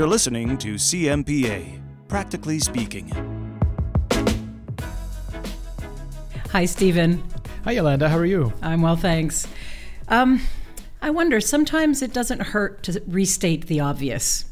You're 0.00 0.08
listening 0.08 0.56
to 0.56 0.76
CMPA, 0.76 1.78
Practically 2.08 2.58
Speaking. 2.58 3.06
Hi, 6.48 6.64
Stephen. 6.64 7.22
Hi, 7.64 7.72
Yolanda. 7.72 8.08
How 8.08 8.16
are 8.16 8.24
you? 8.24 8.50
I'm 8.62 8.80
well, 8.80 8.96
thanks. 8.96 9.46
Um, 10.08 10.40
I 11.02 11.10
wonder, 11.10 11.38
sometimes 11.38 12.00
it 12.00 12.14
doesn't 12.14 12.40
hurt 12.40 12.82
to 12.84 13.02
restate 13.06 13.66
the 13.66 13.80
obvious. 13.80 14.46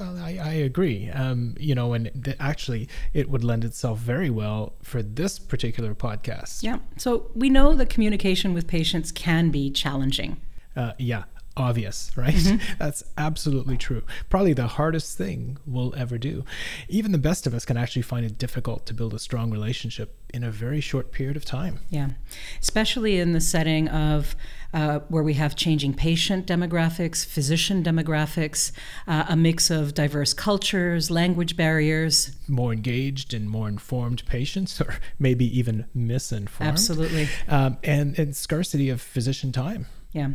Well, 0.00 0.16
I, 0.16 0.38
I 0.42 0.52
agree. 0.54 1.10
Um, 1.10 1.54
you 1.60 1.74
know, 1.74 1.92
and 1.92 2.10
th- 2.24 2.38
actually, 2.40 2.88
it 3.12 3.28
would 3.28 3.44
lend 3.44 3.66
itself 3.66 3.98
very 3.98 4.30
well 4.30 4.72
for 4.82 5.02
this 5.02 5.38
particular 5.38 5.94
podcast. 5.94 6.62
Yeah. 6.62 6.78
So 6.96 7.30
we 7.34 7.50
know 7.50 7.74
that 7.74 7.90
communication 7.90 8.54
with 8.54 8.66
patients 8.66 9.12
can 9.12 9.50
be 9.50 9.70
challenging. 9.70 10.40
Uh, 10.74 10.92
yeah, 10.96 11.24
obvious, 11.58 12.10
right? 12.16 12.34
Mm-hmm. 12.34 12.74
That's 12.78 13.02
absolutely 13.16 13.76
true. 13.76 14.02
Probably 14.28 14.52
the 14.52 14.66
hardest 14.66 15.18
thing 15.18 15.58
we'll 15.66 15.94
ever 15.96 16.18
do. 16.18 16.44
Even 16.88 17.12
the 17.12 17.18
best 17.18 17.46
of 17.46 17.54
us 17.54 17.64
can 17.64 17.76
actually 17.76 18.02
find 18.02 18.24
it 18.24 18.38
difficult 18.38 18.86
to 18.86 18.94
build 18.94 19.14
a 19.14 19.18
strong 19.18 19.50
relationship 19.50 20.16
in 20.32 20.44
a 20.44 20.50
very 20.50 20.80
short 20.80 21.10
period 21.10 21.36
of 21.36 21.44
time. 21.44 21.80
Yeah, 21.90 22.10
especially 22.60 23.18
in 23.18 23.32
the 23.32 23.40
setting 23.40 23.88
of 23.88 24.36
uh, 24.74 25.00
where 25.08 25.22
we 25.22 25.34
have 25.34 25.56
changing 25.56 25.94
patient 25.94 26.46
demographics, 26.46 27.24
physician 27.24 27.82
demographics, 27.82 28.72
uh, 29.06 29.24
a 29.28 29.36
mix 29.36 29.70
of 29.70 29.94
diverse 29.94 30.34
cultures, 30.34 31.10
language 31.10 31.56
barriers. 31.56 32.36
More 32.46 32.72
engaged 32.72 33.32
and 33.32 33.48
more 33.48 33.68
informed 33.68 34.24
patients, 34.26 34.80
or 34.80 34.96
maybe 35.18 35.58
even 35.58 35.86
misinformed. 35.94 36.72
Absolutely. 36.72 37.28
Um, 37.48 37.78
and, 37.82 38.18
and 38.18 38.36
scarcity 38.36 38.90
of 38.90 39.00
physician 39.00 39.52
time. 39.52 39.86
Yeah. 40.18 40.30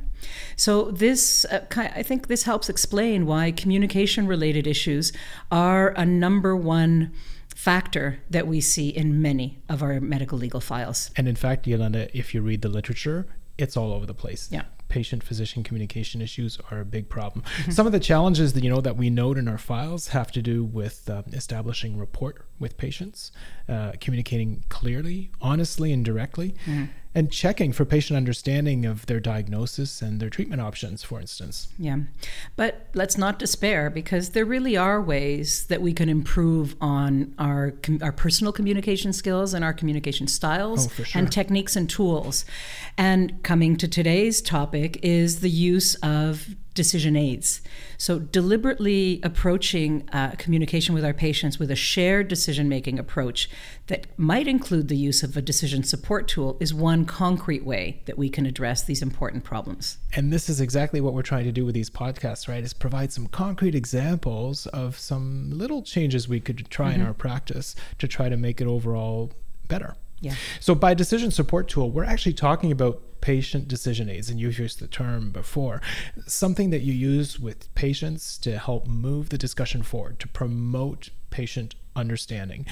So 0.55 0.91
this, 0.91 1.45
uh, 1.45 1.65
I 1.75 2.03
think 2.03 2.27
this 2.27 2.43
helps 2.43 2.69
explain 2.69 3.25
why 3.25 3.51
communication 3.51 4.27
related 4.27 4.65
issues 4.65 5.11
are 5.51 5.89
a 5.97 6.05
number 6.05 6.55
one 6.55 7.11
factor 7.53 8.19
that 8.29 8.47
we 8.47 8.61
see 8.61 8.89
in 8.89 9.21
many 9.21 9.61
of 9.69 9.83
our 9.83 9.99
medical 9.99 10.37
legal 10.37 10.61
files. 10.61 11.11
And 11.15 11.27
in 11.27 11.35
fact, 11.35 11.67
Yolanda, 11.67 12.15
if 12.17 12.33
you 12.33 12.41
read 12.41 12.61
the 12.61 12.69
literature, 12.69 13.27
it's 13.57 13.77
all 13.77 13.91
over 13.91 14.05
the 14.05 14.13
place. 14.13 14.49
Yeah. 14.51 14.63
Patient 14.89 15.23
physician 15.23 15.63
communication 15.63 16.21
issues 16.21 16.59
are 16.71 16.79
a 16.79 16.85
big 16.85 17.09
problem. 17.09 17.43
Mm-hmm. 17.43 17.71
Some 17.71 17.85
of 17.85 17.91
the 17.91 17.99
challenges 17.99 18.53
that 18.53 18.63
you 18.63 18.69
know 18.69 18.81
that 18.81 18.95
we 18.95 19.09
note 19.09 19.37
in 19.37 19.47
our 19.47 19.57
files 19.57 20.09
have 20.09 20.31
to 20.33 20.41
do 20.41 20.63
with 20.63 21.09
uh, 21.09 21.23
establishing 21.31 21.97
rapport 21.97 22.45
with 22.59 22.77
patients, 22.77 23.31
uh, 23.67 23.93
communicating 23.99 24.63
clearly, 24.69 25.31
honestly, 25.41 25.91
and 25.91 26.05
directly. 26.05 26.55
Mm-hmm 26.65 26.85
and 27.15 27.31
checking 27.31 27.71
for 27.71 27.85
patient 27.85 28.17
understanding 28.17 28.85
of 28.85 29.05
their 29.05 29.19
diagnosis 29.19 30.01
and 30.01 30.19
their 30.19 30.29
treatment 30.29 30.61
options, 30.61 31.03
for 31.03 31.19
instance. 31.19 31.67
Yeah. 31.77 31.99
But 32.55 32.87
let's 32.93 33.17
not 33.17 33.37
despair 33.37 33.89
because 33.89 34.31
there 34.31 34.45
really 34.45 34.75
are 34.75 35.01
ways 35.01 35.67
that 35.67 35.81
we 35.81 35.93
can 35.93 36.09
improve 36.09 36.75
on 36.81 37.35
our, 37.37 37.73
our 38.01 38.11
personal 38.11 38.51
communication 38.51 39.13
skills 39.13 39.53
and 39.53 39.63
our 39.63 39.73
communication 39.73 40.27
styles 40.27 40.87
oh, 40.87 41.03
sure. 41.03 41.19
and 41.19 41.31
techniques 41.31 41.75
and 41.75 41.89
tools. 41.89 42.45
And 42.97 43.43
coming 43.43 43.77
to 43.77 43.87
today's 43.87 44.41
topic 44.41 44.99
is 45.03 45.41
the 45.41 45.49
use 45.49 45.95
of 45.95 46.55
decision 46.73 47.15
aids. 47.15 47.61
So, 47.97 48.19
deliberately 48.19 49.19
approaching 49.23 50.07
uh, 50.11 50.31
communication 50.37 50.95
with 50.95 51.05
our 51.05 51.13
patients 51.13 51.59
with 51.59 51.69
a 51.71 51.75
shared 51.75 52.27
decision 52.27 52.67
making 52.67 52.99
approach 52.99 53.49
that 53.87 54.07
might 54.17 54.47
include 54.47 54.87
the 54.87 54.97
use 54.97 55.23
of 55.23 55.37
a 55.37 55.41
decision 55.41 55.83
support 55.83 56.27
tool 56.27 56.57
is 56.59 56.73
one 56.73 57.05
concrete 57.05 57.65
way 57.65 58.01
that 58.05 58.17
we 58.17 58.29
can 58.29 58.45
address 58.45 58.83
these 58.83 59.01
important 59.01 59.43
problems. 59.43 59.97
And 60.13 60.31
this 60.31 60.49
is 60.49 60.59
exactly 60.59 61.01
what 61.01 61.13
we're 61.13 61.21
trying 61.21 61.45
to 61.45 61.51
do 61.51 61.65
with 61.65 61.75
these 61.75 61.89
podcasts, 61.89 62.47
right? 62.47 62.63
Is 62.63 62.73
provide 62.73 63.11
some 63.11 63.27
concrete 63.27 63.75
examples 63.75 64.65
of 64.67 64.97
some 64.97 65.51
little 65.51 65.81
changes 65.81 66.27
we 66.27 66.39
could 66.39 66.69
try 66.69 66.91
mm-hmm. 66.91 67.01
in 67.01 67.07
our 67.07 67.13
practice 67.13 67.75
to 67.99 68.07
try 68.07 68.29
to 68.29 68.37
make 68.37 68.61
it 68.61 68.67
overall 68.67 69.31
better. 69.67 69.95
Yeah. 70.23 70.35
So 70.61 70.73
by 70.73 70.93
decision 70.93 71.31
support 71.31 71.67
tool, 71.67 71.91
we're 71.91 72.05
actually 72.05 72.33
talking 72.33 72.71
about 72.71 73.01
patient 73.19 73.67
decision 73.67 74.09
aids, 74.09 74.29
and 74.29 74.39
you've 74.39 74.57
used 74.57 74.79
the 74.79 74.87
term 74.87 75.31
before, 75.31 75.81
something 76.27 76.69
that 76.71 76.81
you 76.81 76.93
use 76.93 77.39
with 77.39 77.73
patients 77.75 78.37
to 78.39 78.57
help 78.57 78.87
move 78.87 79.29
the 79.29 79.37
discussion 79.37 79.83
forward, 79.83 80.19
to 80.19 80.27
promote 80.27 81.09
patient 81.29 81.75
understanding. 81.95 82.65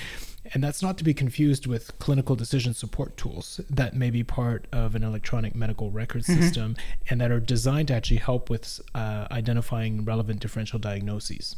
And 0.53 0.63
that's 0.63 0.81
not 0.81 0.97
to 0.97 1.03
be 1.03 1.13
confused 1.13 1.67
with 1.67 1.97
clinical 1.99 2.35
decision 2.35 2.73
support 2.73 3.15
tools 3.17 3.59
that 3.69 3.95
may 3.95 4.09
be 4.09 4.23
part 4.23 4.65
of 4.71 4.95
an 4.95 5.03
electronic 5.03 5.55
medical 5.55 5.91
record 5.91 6.23
mm-hmm. 6.23 6.41
system 6.41 6.75
and 7.09 7.21
that 7.21 7.31
are 7.31 7.39
designed 7.39 7.89
to 7.89 7.93
actually 7.93 8.17
help 8.17 8.49
with 8.49 8.79
uh, 8.95 9.27
identifying 9.29 10.03
relevant 10.05 10.39
differential 10.39 10.79
diagnoses. 10.79 11.55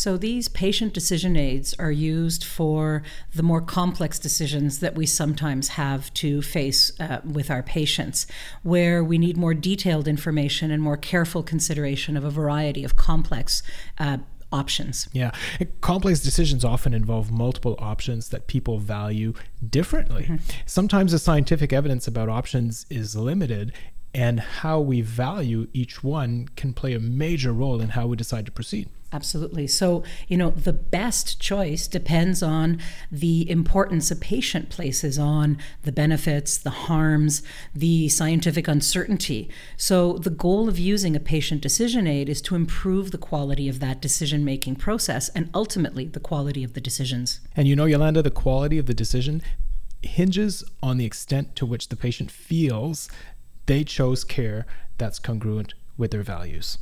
So 0.00 0.16
these 0.16 0.48
patient 0.48 0.94
decision 0.94 1.36
aids 1.36 1.74
are 1.78 1.92
used 1.92 2.42
for 2.42 3.02
the 3.34 3.42
more 3.42 3.60
complex 3.60 4.18
decisions 4.18 4.78
that 4.78 4.94
we 4.94 5.04
sometimes 5.04 5.68
have 5.68 6.10
to 6.14 6.40
face 6.40 6.98
uh, 6.98 7.20
with 7.22 7.50
our 7.50 7.62
patients, 7.62 8.26
where 8.62 9.04
we 9.04 9.18
need 9.18 9.36
more 9.36 9.52
detailed 9.52 10.08
information 10.08 10.70
and 10.70 10.82
more 10.82 10.96
careful 10.96 11.42
consideration 11.42 12.16
of 12.16 12.24
a 12.24 12.30
variety 12.30 12.82
of 12.82 12.96
complex 12.96 13.62
uh, 13.98 14.16
options. 14.50 15.06
Yeah. 15.12 15.32
Complex 15.82 16.20
decisions 16.20 16.64
often 16.64 16.94
involve 16.94 17.30
multiple 17.30 17.76
options 17.78 18.30
that 18.30 18.46
people 18.46 18.78
value 18.78 19.34
differently. 19.68 20.22
Mm-hmm. 20.22 20.36
Sometimes 20.64 21.12
the 21.12 21.18
scientific 21.18 21.74
evidence 21.74 22.08
about 22.08 22.30
options 22.30 22.86
is 22.88 23.16
limited, 23.16 23.74
and 24.14 24.40
how 24.40 24.80
we 24.80 25.02
value 25.02 25.68
each 25.74 26.02
one 26.02 26.48
can 26.56 26.72
play 26.72 26.94
a 26.94 27.00
major 27.00 27.52
role 27.52 27.82
in 27.82 27.90
how 27.90 28.06
we 28.06 28.16
decide 28.16 28.46
to 28.46 28.52
proceed. 28.52 28.88
Absolutely. 29.12 29.66
So, 29.66 30.04
you 30.28 30.36
know, 30.36 30.50
the 30.50 30.72
best 30.72 31.40
choice 31.40 31.88
depends 31.88 32.42
on 32.42 32.80
the 33.10 33.48
importance 33.50 34.10
a 34.12 34.16
patient 34.16 34.70
places 34.70 35.18
on 35.18 35.58
the 35.82 35.90
benefits, 35.90 36.56
the 36.56 36.70
harms, 36.70 37.42
the 37.74 38.08
scientific 38.08 38.68
uncertainty. 38.68 39.50
So, 39.76 40.12
the 40.18 40.30
goal 40.30 40.68
of 40.68 40.78
using 40.78 41.16
a 41.16 41.20
patient 41.20 41.60
decision 41.60 42.06
aid 42.06 42.28
is 42.28 42.40
to 42.42 42.54
improve 42.54 43.10
the 43.10 43.18
quality 43.18 43.68
of 43.68 43.80
that 43.80 44.00
decision 44.00 44.44
making 44.44 44.76
process 44.76 45.28
and 45.30 45.50
ultimately 45.54 46.06
the 46.06 46.20
quality 46.20 46.62
of 46.62 46.74
the 46.74 46.80
decisions. 46.80 47.40
And 47.56 47.66
you 47.66 47.74
know, 47.74 47.86
Yolanda, 47.86 48.22
the 48.22 48.30
quality 48.30 48.78
of 48.78 48.86
the 48.86 48.94
decision 48.94 49.42
hinges 50.02 50.62
on 50.82 50.98
the 50.98 51.04
extent 51.04 51.56
to 51.56 51.66
which 51.66 51.88
the 51.88 51.96
patient 51.96 52.30
feels 52.30 53.08
they 53.66 53.84
chose 53.84 54.24
care 54.24 54.66
that's 54.98 55.18
congruent 55.18 55.74
with 55.96 56.12
their 56.12 56.22
values. 56.22 56.78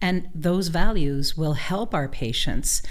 And 0.00 0.28
those 0.34 0.68
values 0.68 1.36
will 1.36 1.54
help 1.54 1.94
our 1.94 2.08
patients 2.08 2.82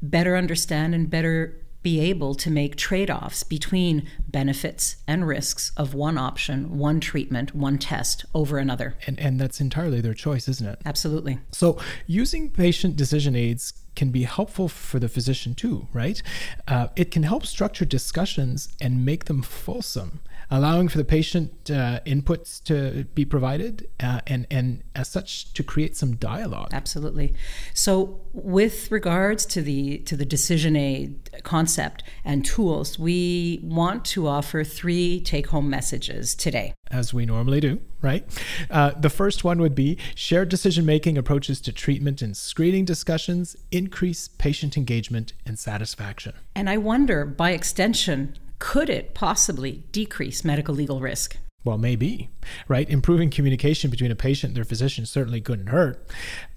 better 0.00 0.36
understand 0.36 0.94
and 0.94 1.08
better 1.08 1.62
be 1.82 1.98
able 2.00 2.34
to 2.36 2.50
make 2.50 2.76
trade 2.76 3.10
offs 3.10 3.42
between 3.42 4.08
benefits 4.28 4.96
and 5.06 5.26
risks 5.26 5.72
of 5.76 5.94
one 5.94 6.16
option, 6.16 6.78
one 6.78 7.00
treatment, 7.00 7.54
one 7.54 7.76
test 7.76 8.24
over 8.34 8.58
another. 8.58 8.96
And, 9.06 9.18
and 9.18 9.40
that's 9.40 9.60
entirely 9.60 10.00
their 10.00 10.14
choice, 10.14 10.48
isn't 10.48 10.66
it? 10.66 10.78
Absolutely. 10.84 11.38
So, 11.50 11.78
using 12.06 12.50
patient 12.50 12.96
decision 12.96 13.34
aids 13.34 13.74
can 13.94 14.10
be 14.10 14.22
helpful 14.22 14.68
for 14.68 14.98
the 14.98 15.08
physician 15.08 15.54
too, 15.54 15.88
right? 15.92 16.22
Uh, 16.66 16.88
it 16.96 17.10
can 17.10 17.22
help 17.22 17.46
structure 17.46 17.84
discussions 17.84 18.68
and 18.80 19.04
make 19.04 19.26
them 19.26 19.42
fulsome 19.42 20.20
allowing 20.52 20.86
for 20.86 20.98
the 20.98 21.04
patient 21.04 21.70
uh, 21.70 21.98
inputs 22.04 22.62
to 22.62 23.04
be 23.14 23.24
provided 23.24 23.88
uh, 24.00 24.20
and, 24.26 24.46
and 24.50 24.82
as 24.94 25.08
such 25.08 25.50
to 25.54 25.62
create 25.62 25.96
some 25.96 26.14
dialogue. 26.16 26.68
Absolutely. 26.72 27.32
So 27.72 28.20
with 28.34 28.92
regards 28.92 29.46
to 29.46 29.62
the 29.62 29.98
to 29.98 30.14
the 30.14 30.26
decision 30.26 30.76
aid 30.76 31.30
concept 31.42 32.04
and 32.22 32.44
tools, 32.44 32.98
we 32.98 33.60
want 33.62 34.04
to 34.04 34.28
offer 34.28 34.62
three 34.62 35.22
take-home 35.22 35.70
messages 35.70 36.34
today. 36.34 36.74
As 36.90 37.14
we 37.14 37.24
normally 37.24 37.60
do, 37.60 37.80
right? 38.02 38.24
Uh, 38.70 38.90
the 38.90 39.08
first 39.08 39.44
one 39.44 39.58
would 39.58 39.74
be 39.74 39.96
shared 40.14 40.50
decision 40.50 40.84
making 40.84 41.16
approaches 41.16 41.62
to 41.62 41.72
treatment 41.72 42.20
and 42.20 42.36
screening 42.36 42.84
discussions 42.84 43.56
increase 43.82 44.28
patient 44.28 44.76
engagement 44.76 45.32
and 45.44 45.58
satisfaction. 45.58 46.34
And 46.54 46.70
I 46.70 46.76
wonder, 46.76 47.24
by 47.24 47.50
extension, 47.50 48.36
could 48.60 48.88
it 48.88 49.12
possibly 49.12 49.82
decrease 49.90 50.44
medical 50.44 50.74
legal 50.74 51.00
risk? 51.00 51.36
Well, 51.64 51.78
maybe, 51.78 52.28
right? 52.66 52.88
Improving 52.90 53.30
communication 53.30 53.88
between 53.88 54.10
a 54.10 54.16
patient 54.16 54.50
and 54.50 54.56
their 54.56 54.64
physician 54.64 55.06
certainly 55.06 55.40
couldn't 55.40 55.68
hurt, 55.68 56.04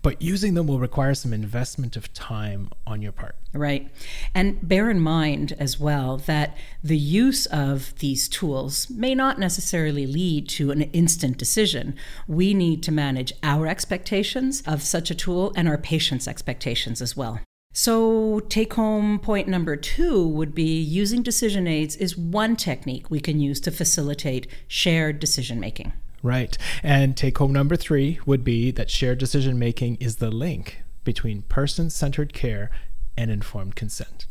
but 0.02 0.20
using 0.20 0.56
them 0.56 0.66
will 0.66 0.80
require 0.80 1.14
some 1.14 1.32
investment 1.32 1.96
of 1.96 2.12
time 2.14 2.70
on 2.88 3.04
your 3.04 3.12
part. 3.12 3.36
Right. 3.54 3.92
And 4.34 4.68
bear 4.68 4.90
in 4.90 5.00
mind 5.00 5.56
as 5.60 5.80
well 5.80 6.18
that 6.18 6.58
the 6.84 6.98
use 6.98 7.46
of 7.46 7.94
these 8.00 8.28
tools 8.28 8.90
may 8.90 9.14
not 9.14 9.38
necessarily 9.38 10.08
lead 10.08 10.50
to 10.50 10.72
an 10.72 10.82
instant 10.82 11.38
decision. 11.38 11.96
We 12.28 12.56
need 12.56 12.82
to 12.84 12.92
manage 12.92 13.32
our 13.44 13.68
expectations 13.68 14.64
of 14.66 14.82
such 14.82 15.12
a 15.12 15.16
tool 15.16 15.54
and 15.56 15.68
our 15.68 15.78
patients' 15.78 16.28
expectations 16.28 17.00
as 17.00 17.16
well. 17.16 17.42
So, 17.78 18.40
take 18.48 18.76
home 18.76 19.20
point 19.20 19.50
number 19.50 19.76
two 19.76 20.26
would 20.26 20.56
be 20.56 20.80
using 20.80 21.22
decision 21.22 21.68
aids 21.68 21.98
is 21.98 22.16
one 22.18 22.56
technique 22.56 23.12
we 23.12 23.20
can 23.20 23.42
use 23.42 23.60
to 23.60 23.70
facilitate 23.70 24.48
shared 24.66 25.20
decision 25.20 25.60
making. 25.60 25.92
Right. 26.24 26.58
And 26.84 27.18
take 27.18 27.38
home 27.38 27.52
number 27.52 27.76
three 27.76 28.18
would 28.26 28.46
be 28.46 28.72
that 28.72 28.90
shared 28.90 29.18
decision 29.18 29.60
making 29.60 29.98
is 29.98 30.16
the 30.16 30.32
link 30.32 30.84
between 31.04 31.42
person 31.42 31.90
centered 31.90 32.32
care 32.32 32.72
and 33.18 33.30
informed 33.30 33.76
consent. 33.76 34.26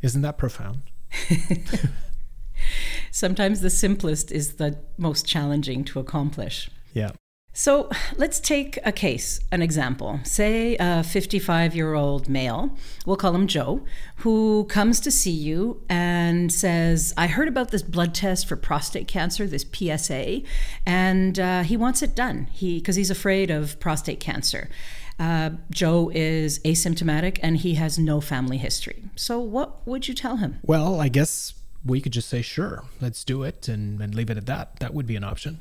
Isn't 0.00 0.22
that 0.22 0.38
profound? 0.38 0.82
Sometimes 3.10 3.62
the 3.62 3.70
simplest 3.70 4.30
is 4.30 4.54
the 4.54 4.78
most 4.96 5.26
challenging 5.26 5.82
to 5.86 5.98
accomplish. 5.98 6.70
Yeah. 6.94 7.10
So 7.52 7.90
let's 8.16 8.38
take 8.38 8.78
a 8.84 8.92
case, 8.92 9.40
an 9.50 9.60
example. 9.60 10.20
Say 10.22 10.76
a 10.78 11.02
55 11.02 11.74
year 11.74 11.94
old 11.94 12.28
male, 12.28 12.76
we'll 13.04 13.16
call 13.16 13.34
him 13.34 13.46
Joe, 13.46 13.82
who 14.18 14.64
comes 14.66 15.00
to 15.00 15.10
see 15.10 15.32
you 15.32 15.82
and 15.88 16.52
says, 16.52 17.12
I 17.16 17.26
heard 17.26 17.48
about 17.48 17.70
this 17.70 17.82
blood 17.82 18.14
test 18.14 18.46
for 18.46 18.56
prostate 18.56 19.08
cancer, 19.08 19.46
this 19.46 19.64
PSA, 19.70 20.42
and 20.86 21.38
uh, 21.38 21.62
he 21.62 21.76
wants 21.76 22.02
it 22.02 22.14
done 22.14 22.48
because 22.60 22.96
he, 22.96 23.00
he's 23.00 23.10
afraid 23.10 23.50
of 23.50 23.80
prostate 23.80 24.20
cancer. 24.20 24.70
Uh, 25.18 25.50
Joe 25.70 26.10
is 26.14 26.60
asymptomatic 26.60 27.38
and 27.42 27.58
he 27.58 27.74
has 27.74 27.98
no 27.98 28.20
family 28.22 28.56
history. 28.56 29.04
So, 29.16 29.38
what 29.38 29.86
would 29.86 30.08
you 30.08 30.14
tell 30.14 30.36
him? 30.36 30.60
Well, 30.62 30.98
I 30.98 31.08
guess 31.08 31.52
we 31.84 32.00
could 32.00 32.12
just 32.12 32.30
say, 32.30 32.40
sure, 32.40 32.84
let's 33.02 33.22
do 33.22 33.42
it 33.42 33.68
and, 33.68 34.00
and 34.00 34.14
leave 34.14 34.30
it 34.30 34.38
at 34.38 34.46
that. 34.46 34.80
That 34.80 34.94
would 34.94 35.06
be 35.06 35.16
an 35.16 35.24
option. 35.24 35.60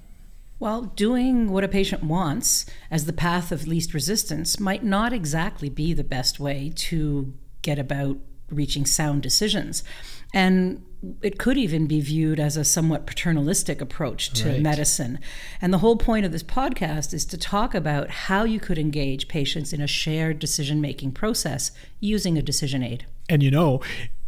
Well, 0.60 0.82
doing 0.82 1.52
what 1.52 1.64
a 1.64 1.70
patient 1.70 2.04
wants 2.04 2.66
as 2.92 3.06
the 3.06 3.14
path 3.14 3.52
of 3.52 3.66
least 3.66 3.94
resistance 3.94 4.60
might 4.60 4.84
not 4.84 5.14
exactly 5.14 5.70
be 5.70 5.94
the 5.94 6.04
best 6.04 6.40
way 6.40 6.74
to 6.76 7.34
get 7.62 7.80
about 7.80 8.18
reaching 8.50 8.86
sound 8.86 9.22
decisions. 9.22 9.84
And 10.34 10.84
it 11.22 11.40
could 11.40 11.58
even 11.58 11.88
be 11.88 12.02
viewed 12.02 12.42
as 12.42 12.58
a 12.58 12.66
somewhat 12.66 13.08
paternalistic 13.08 13.80
approach 13.80 14.32
to 14.34 14.50
right. 14.50 14.62
medicine. 14.62 15.20
And 15.62 15.74
the 15.74 15.78
whole 15.78 15.96
point 15.96 16.26
of 16.26 16.34
this 16.34 16.44
podcast 16.44 17.14
is 17.14 17.24
to 17.28 17.38
talk 17.38 17.74
about 17.74 18.10
how 18.10 18.44
you 18.44 18.60
could 18.60 18.78
engage 18.78 19.30
patients 19.30 19.72
in 19.72 19.80
a 19.80 19.88
shared 19.88 20.40
decision 20.40 20.82
making 20.82 21.14
process 21.14 21.72
using 22.02 22.38
a 22.38 22.42
decision 22.42 22.84
aid. 22.84 23.06
And 23.30 23.42
you 23.42 23.50
know, 23.52 23.82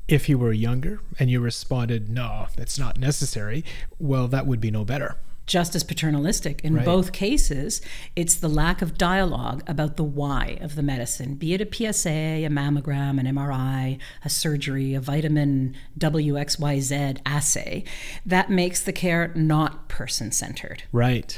if 0.08 0.30
you 0.30 0.38
were 0.38 0.54
younger 0.54 1.02
and 1.20 1.30
you 1.30 1.42
responded, 1.42 2.10
no, 2.10 2.48
it's 2.58 2.80
not 2.80 2.98
necessary, 2.98 3.66
well, 4.00 4.30
that 4.30 4.48
would 4.48 4.62
be 4.62 4.72
no 4.72 4.86
better 4.86 5.18
just 5.52 5.76
as 5.76 5.84
paternalistic. 5.84 6.62
In 6.64 6.76
right. 6.76 6.86
both 6.86 7.12
cases, 7.12 7.82
it's 8.16 8.36
the 8.36 8.48
lack 8.48 8.82
of 8.82 8.98
dialogue 8.98 9.62
about 9.68 9.98
the 9.98 10.04
why 10.04 10.58
of 10.62 10.76
the 10.76 10.82
medicine, 10.82 11.36
be 11.36 11.54
it 11.54 11.60
a 11.60 11.66
PSA, 11.66 12.10
a 12.10 12.50
mammogram, 12.50 13.20
an 13.20 13.26
MRI, 13.26 14.00
a 14.24 14.30
surgery, 14.30 14.94
a 14.94 15.02
vitamin 15.02 15.76
WXYZ 16.00 17.20
assay, 17.26 17.84
that 18.26 18.50
makes 18.50 18.82
the 18.82 18.94
care 18.94 19.34
not 19.36 19.90
person 19.90 20.32
centered. 20.32 20.84
Right. 20.94 21.38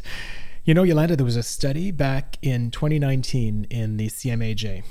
You 0.63 0.75
know, 0.75 0.83
Yolanda, 0.83 1.15
there 1.15 1.25
was 1.25 1.35
a 1.35 1.41
study 1.41 1.89
back 1.89 2.37
in 2.43 2.69
2019 2.69 3.65
in 3.71 3.97
the 3.97 4.09
CMAJ, 4.09 4.83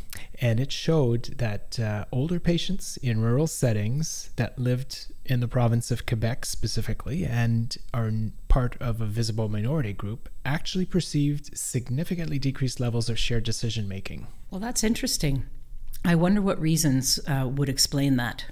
and 0.42 0.58
it 0.58 0.72
showed 0.72 1.36
that 1.38 1.78
uh, 1.78 2.04
older 2.10 2.40
patients 2.40 2.96
in 2.96 3.20
rural 3.20 3.46
settings 3.46 4.30
that 4.34 4.58
lived 4.58 5.06
in 5.24 5.38
the 5.38 5.46
province 5.46 5.92
of 5.92 6.04
Quebec 6.04 6.44
specifically 6.44 7.24
and 7.24 7.76
are 7.94 8.10
part 8.48 8.76
of 8.80 9.00
a 9.00 9.06
visible 9.06 9.48
minority 9.48 9.92
group 9.92 10.28
actually 10.44 10.84
perceived 10.84 11.56
significantly 11.56 12.40
decreased 12.40 12.80
levels 12.80 13.08
of 13.08 13.20
shared 13.20 13.44
decision 13.44 13.86
making. 13.86 14.26
Well, 14.50 14.60
that's 14.60 14.82
interesting. 14.82 15.44
I 16.04 16.16
wonder 16.16 16.42
what 16.42 16.60
reasons 16.60 17.20
uh, 17.28 17.48
would 17.48 17.68
explain 17.68 18.16
that. 18.16 18.44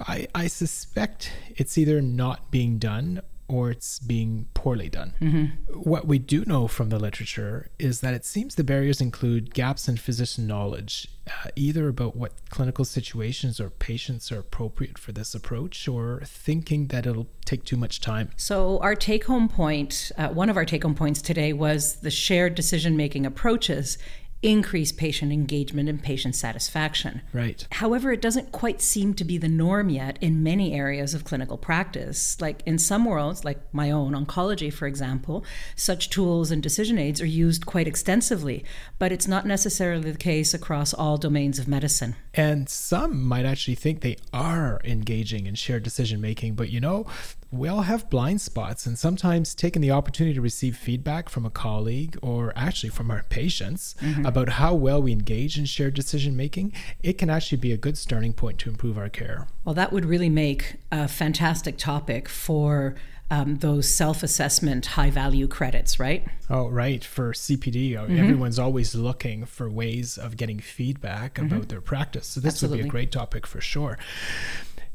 I, 0.00 0.28
I 0.34 0.48
suspect 0.48 1.32
it's 1.56 1.78
either 1.78 2.02
not 2.02 2.50
being 2.50 2.76
done 2.76 3.22
or 3.48 3.70
it's 3.70 3.98
being 3.98 4.46
poorly 4.52 4.88
done. 4.88 5.14
Mm-hmm. 5.20 5.72
What 5.80 6.06
we 6.06 6.18
do 6.18 6.44
know 6.44 6.68
from 6.68 6.90
the 6.90 6.98
literature 6.98 7.70
is 7.78 8.00
that 8.00 8.12
it 8.12 8.24
seems 8.24 8.54
the 8.54 8.64
barriers 8.64 9.00
include 9.00 9.54
gaps 9.54 9.88
in 9.88 9.96
physician 9.96 10.46
knowledge, 10.46 11.08
uh, 11.26 11.48
either 11.56 11.88
about 11.88 12.14
what 12.14 12.32
clinical 12.50 12.84
situations 12.84 13.58
or 13.58 13.70
patients 13.70 14.30
are 14.30 14.38
appropriate 14.38 14.98
for 14.98 15.12
this 15.12 15.34
approach, 15.34 15.88
or 15.88 16.20
thinking 16.24 16.88
that 16.88 17.06
it'll 17.06 17.28
take 17.46 17.64
too 17.64 17.76
much 17.76 18.00
time. 18.00 18.30
So, 18.36 18.78
our 18.80 18.94
take 18.94 19.24
home 19.24 19.48
point, 19.48 20.12
uh, 20.18 20.28
one 20.28 20.50
of 20.50 20.56
our 20.56 20.66
take 20.66 20.82
home 20.82 20.94
points 20.94 21.22
today 21.22 21.54
was 21.54 21.96
the 21.96 22.10
shared 22.10 22.54
decision 22.54 22.96
making 22.96 23.24
approaches 23.24 23.96
increase 24.42 24.92
patient 24.92 25.32
engagement 25.32 25.88
and 25.88 26.02
patient 26.02 26.34
satisfaction. 26.34 27.22
Right. 27.32 27.66
However, 27.72 28.12
it 28.12 28.22
doesn't 28.22 28.52
quite 28.52 28.80
seem 28.80 29.14
to 29.14 29.24
be 29.24 29.38
the 29.38 29.48
norm 29.48 29.88
yet 29.88 30.18
in 30.20 30.42
many 30.42 30.74
areas 30.74 31.12
of 31.14 31.24
clinical 31.24 31.58
practice. 31.58 32.40
Like 32.40 32.62
in 32.64 32.78
some 32.78 33.04
worlds, 33.04 33.44
like 33.44 33.58
my 33.74 33.90
own 33.90 34.12
oncology, 34.12 34.72
for 34.72 34.86
example, 34.86 35.44
such 35.74 36.10
tools 36.10 36.50
and 36.50 36.62
decision 36.62 36.98
aids 36.98 37.20
are 37.20 37.26
used 37.26 37.66
quite 37.66 37.88
extensively, 37.88 38.64
but 38.98 39.10
it's 39.10 39.26
not 39.26 39.46
necessarily 39.46 40.12
the 40.12 40.18
case 40.18 40.54
across 40.54 40.94
all 40.94 41.16
domains 41.16 41.58
of 41.58 41.66
medicine. 41.66 42.14
And 42.34 42.68
some 42.68 43.24
might 43.24 43.44
actually 43.44 43.74
think 43.74 44.00
they 44.00 44.16
are 44.32 44.80
engaging 44.84 45.46
in 45.46 45.56
shared 45.56 45.82
decision 45.82 46.20
making, 46.20 46.54
but 46.54 46.70
you 46.70 46.80
know, 46.80 47.06
we 47.50 47.68
all 47.68 47.82
have 47.82 48.10
blind 48.10 48.40
spots, 48.40 48.86
and 48.86 48.98
sometimes 48.98 49.54
taking 49.54 49.80
the 49.80 49.90
opportunity 49.90 50.34
to 50.34 50.40
receive 50.40 50.76
feedback 50.76 51.28
from 51.28 51.46
a 51.46 51.50
colleague 51.50 52.18
or 52.20 52.52
actually 52.54 52.90
from 52.90 53.10
our 53.10 53.24
patients 53.30 53.94
mm-hmm. 54.00 54.26
about 54.26 54.50
how 54.50 54.74
well 54.74 55.00
we 55.00 55.12
engage 55.12 55.58
in 55.58 55.64
shared 55.64 55.94
decision 55.94 56.36
making, 56.36 56.72
it 57.02 57.16
can 57.16 57.30
actually 57.30 57.58
be 57.58 57.72
a 57.72 57.76
good 57.76 57.96
starting 57.96 58.34
point 58.34 58.58
to 58.58 58.68
improve 58.68 58.98
our 58.98 59.08
care. 59.08 59.48
Well, 59.64 59.74
that 59.74 59.92
would 59.92 60.04
really 60.04 60.28
make 60.28 60.76
a 60.92 61.08
fantastic 61.08 61.78
topic 61.78 62.28
for 62.28 62.96
um, 63.30 63.56
those 63.56 63.88
self 63.88 64.22
assessment 64.22 64.86
high 64.86 65.10
value 65.10 65.48
credits, 65.48 65.98
right? 65.98 66.26
Oh, 66.48 66.68
right. 66.68 67.04
For 67.04 67.32
CPD, 67.32 67.92
mm-hmm. 67.92 68.18
everyone's 68.18 68.58
always 68.58 68.94
looking 68.94 69.44
for 69.44 69.70
ways 69.70 70.16
of 70.16 70.36
getting 70.36 70.60
feedback 70.60 71.34
mm-hmm. 71.34 71.54
about 71.54 71.68
their 71.68 71.80
practice. 71.80 72.26
So, 72.26 72.40
this 72.40 72.54
Absolutely. 72.54 72.78
would 72.78 72.82
be 72.84 72.88
a 72.88 72.90
great 72.90 73.12
topic 73.12 73.46
for 73.46 73.60
sure. 73.60 73.98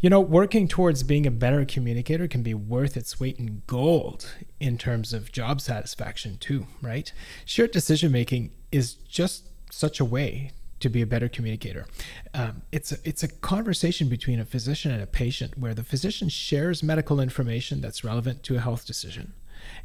You 0.03 0.09
know, 0.09 0.19
working 0.19 0.67
towards 0.67 1.01
being 1.01 1.25
a 1.25 1.31
better 1.31 1.63
communicator 1.63 2.27
can 2.27 2.43
be 2.43 2.53
worth 2.53 2.97
its 2.97 3.21
weight 3.21 3.39
in 3.39 3.61
gold 3.67 4.35
in 4.59 4.77
terms 4.77 5.13
of 5.13 5.31
job 5.31 5.61
satisfaction, 5.61 6.35
too, 6.41 6.67
right? 6.81 7.09
Shared 7.45 7.71
decision 7.71 8.11
making 8.11 8.51
is 8.69 8.95
just 8.95 9.47
such 9.71 10.01
a 10.01 10.05
way 10.05 10.51
to 10.81 10.89
be 10.89 11.01
a 11.01 11.05
better 11.05 11.29
communicator. 11.29 11.85
Um, 12.33 12.63
it's 12.69 12.91
a, 12.91 12.97
it's 13.05 13.23
a 13.23 13.29
conversation 13.29 14.09
between 14.09 14.41
a 14.41 14.45
physician 14.45 14.91
and 14.91 15.01
a 15.01 15.07
patient 15.07 15.57
where 15.57 15.73
the 15.73 15.85
physician 15.85 16.27
shares 16.27 16.83
medical 16.83 17.21
information 17.21 17.79
that's 17.79 18.03
relevant 18.03 18.43
to 18.43 18.57
a 18.57 18.59
health 18.59 18.85
decision, 18.85 19.31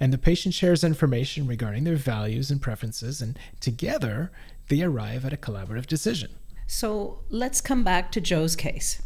and 0.01 0.13
the 0.13 0.19
patient 0.19 0.53
shares 0.53 0.83
information 0.83 1.47
regarding 1.47 1.85
their 1.85 1.95
values 1.95 2.51
and 2.51 2.61
preferences, 2.61 3.23
and 3.23 3.39
together 3.61 4.33
they 4.69 4.83
arrive 4.83 5.25
at 5.25 5.33
a 5.33 5.37
collaborative 5.37 5.87
decision. 5.87 6.33
So 6.67 7.21
let's 7.31 7.61
come 7.61 7.85
back 7.85 8.11
to 8.11 8.21
Joe's 8.21 8.57
case. 8.57 9.01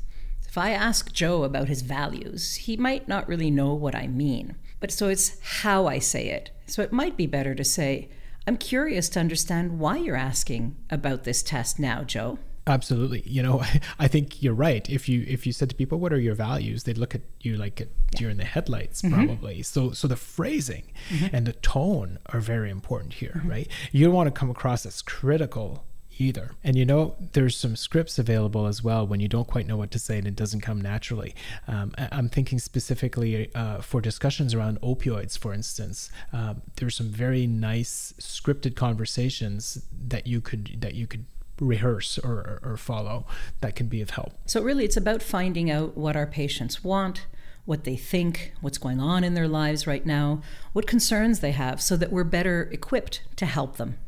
If 0.52 0.58
I 0.58 0.72
ask 0.72 1.14
Joe 1.14 1.44
about 1.44 1.68
his 1.68 1.80
values, 1.80 2.56
he 2.56 2.76
might 2.76 3.08
not 3.08 3.26
really 3.26 3.50
know 3.50 3.72
what 3.72 3.94
I 3.94 4.06
mean. 4.06 4.56
But 4.80 4.92
so 4.92 5.08
it's 5.08 5.40
how 5.40 5.86
I 5.86 5.98
say 5.98 6.28
it. 6.28 6.50
So 6.66 6.82
it 6.82 6.92
might 6.92 7.16
be 7.16 7.26
better 7.26 7.54
to 7.54 7.64
say, 7.64 8.10
I'm 8.46 8.58
curious 8.58 9.08
to 9.08 9.20
understand 9.20 9.78
why 9.78 9.96
you're 9.96 10.14
asking 10.14 10.76
about 10.90 11.24
this 11.24 11.42
test 11.42 11.78
now, 11.78 12.04
Joe. 12.04 12.38
Absolutely. 12.66 13.22
You 13.24 13.42
know, 13.42 13.62
I 13.98 14.08
think 14.08 14.42
you're 14.42 14.52
right. 14.52 14.86
If 14.90 15.08
you 15.08 15.24
if 15.26 15.46
you 15.46 15.54
said 15.54 15.70
to 15.70 15.74
people, 15.74 15.98
"What 15.98 16.12
are 16.12 16.20
your 16.20 16.34
values?" 16.34 16.84
they'd 16.84 16.98
look 16.98 17.14
at 17.14 17.22
you 17.40 17.56
like 17.56 17.80
a 17.80 17.86
deer 18.14 18.28
in 18.28 18.36
the 18.36 18.44
headlights, 18.44 19.00
mm-hmm. 19.00 19.14
probably. 19.14 19.62
So 19.62 19.92
so 19.92 20.06
the 20.06 20.16
phrasing 20.16 20.92
mm-hmm. 21.08 21.34
and 21.34 21.46
the 21.46 21.54
tone 21.54 22.18
are 22.26 22.40
very 22.40 22.70
important 22.70 23.14
here, 23.14 23.36
mm-hmm. 23.38 23.48
right? 23.48 23.68
You 23.90 24.04
don't 24.04 24.14
want 24.14 24.26
to 24.26 24.38
come 24.38 24.50
across 24.50 24.84
as 24.84 25.00
critical 25.00 25.86
either. 26.18 26.52
And 26.62 26.76
you 26.76 26.84
know, 26.84 27.16
there's 27.32 27.56
some 27.56 27.76
scripts 27.76 28.18
available 28.18 28.66
as 28.66 28.82
well 28.82 29.06
when 29.06 29.20
you 29.20 29.28
don't 29.28 29.46
quite 29.46 29.66
know 29.66 29.76
what 29.76 29.90
to 29.92 29.98
say 29.98 30.18
and 30.18 30.26
it 30.26 30.36
doesn't 30.36 30.60
come 30.60 30.80
naturally. 30.80 31.34
Um, 31.68 31.92
I'm 31.96 32.28
thinking 32.28 32.58
specifically 32.58 33.54
uh, 33.54 33.80
for 33.80 34.00
discussions 34.00 34.54
around 34.54 34.80
opioids, 34.80 35.38
for 35.38 35.52
instance. 35.52 36.10
Uh, 36.32 36.54
there's 36.76 36.96
some 36.96 37.08
very 37.08 37.46
nice 37.46 38.14
scripted 38.20 38.76
conversations 38.76 39.84
that 40.08 40.26
you 40.26 40.40
could 40.40 40.80
that 40.80 40.94
you 40.94 41.06
could 41.06 41.24
rehearse 41.60 42.18
or, 42.18 42.60
or 42.62 42.76
follow 42.76 43.26
that 43.60 43.76
can 43.76 43.86
be 43.86 44.00
of 44.00 44.10
help. 44.10 44.32
So 44.46 44.62
really, 44.62 44.84
it's 44.84 44.96
about 44.96 45.22
finding 45.22 45.70
out 45.70 45.96
what 45.96 46.16
our 46.16 46.26
patients 46.26 46.82
want 46.82 47.26
what 47.64 47.84
they 47.84 47.96
think, 47.96 48.52
what's 48.60 48.78
going 48.78 49.00
on 49.00 49.22
in 49.22 49.34
their 49.34 49.48
lives 49.48 49.86
right 49.86 50.04
now, 50.04 50.42
what 50.72 50.86
concerns 50.86 51.40
they 51.40 51.52
have, 51.52 51.80
so 51.80 51.96
that 51.96 52.10
we're 52.10 52.24
better 52.24 52.68
equipped 52.72 53.22
to 53.36 53.46
help 53.46 53.76
them. 53.76 53.98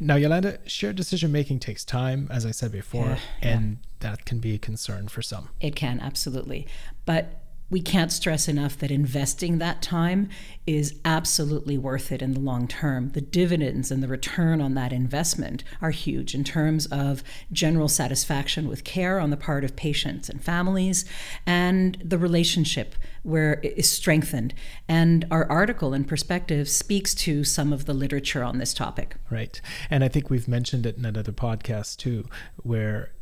Now, 0.00 0.16
Yolanda, 0.16 0.58
shared 0.66 0.96
decision 0.96 1.32
making 1.32 1.60
takes 1.60 1.84
time, 1.84 2.28
as 2.30 2.44
I 2.46 2.50
said 2.50 2.72
before, 2.72 3.06
yeah, 3.06 3.18
and 3.40 3.70
yeah. 3.70 4.10
that 4.10 4.24
can 4.24 4.38
be 4.38 4.54
a 4.54 4.58
concern 4.58 5.08
for 5.08 5.22
some. 5.22 5.50
It 5.60 5.76
can, 5.76 6.00
absolutely. 6.00 6.66
But 7.04 7.41
we 7.72 7.80
can't 7.80 8.12
stress 8.12 8.48
enough 8.48 8.76
that 8.76 8.90
investing 8.90 9.56
that 9.56 9.80
time 9.80 10.28
is 10.66 10.94
absolutely 11.06 11.78
worth 11.78 12.12
it 12.12 12.20
in 12.20 12.34
the 12.34 12.40
long 12.40 12.68
term. 12.68 13.08
The 13.08 13.22
dividends 13.22 13.90
and 13.90 14.02
the 14.02 14.08
return 14.08 14.60
on 14.60 14.74
that 14.74 14.92
investment 14.92 15.64
are 15.80 15.90
huge 15.90 16.34
in 16.34 16.44
terms 16.44 16.84
of 16.86 17.24
general 17.50 17.88
satisfaction 17.88 18.68
with 18.68 18.84
care 18.84 19.18
on 19.18 19.30
the 19.30 19.38
part 19.38 19.64
of 19.64 19.74
patients 19.74 20.28
and 20.28 20.44
families, 20.44 21.06
and 21.46 21.96
the 22.04 22.18
relationship 22.18 22.94
where 23.22 23.54
is 23.54 23.90
strengthened. 23.90 24.52
And 24.86 25.24
our 25.30 25.50
article 25.50 25.94
in 25.94 26.04
Perspective 26.04 26.68
speaks 26.68 27.14
to 27.14 27.42
some 27.42 27.72
of 27.72 27.86
the 27.86 27.94
literature 27.94 28.44
on 28.44 28.58
this 28.58 28.74
topic. 28.74 29.16
Right. 29.30 29.60
And 29.88 30.04
I 30.04 30.08
think 30.08 30.28
we've 30.28 30.46
mentioned 30.46 30.84
it 30.84 30.98
in 30.98 31.06
another 31.06 31.32
podcast 31.32 31.96
too, 31.96 32.26
where 32.58 33.12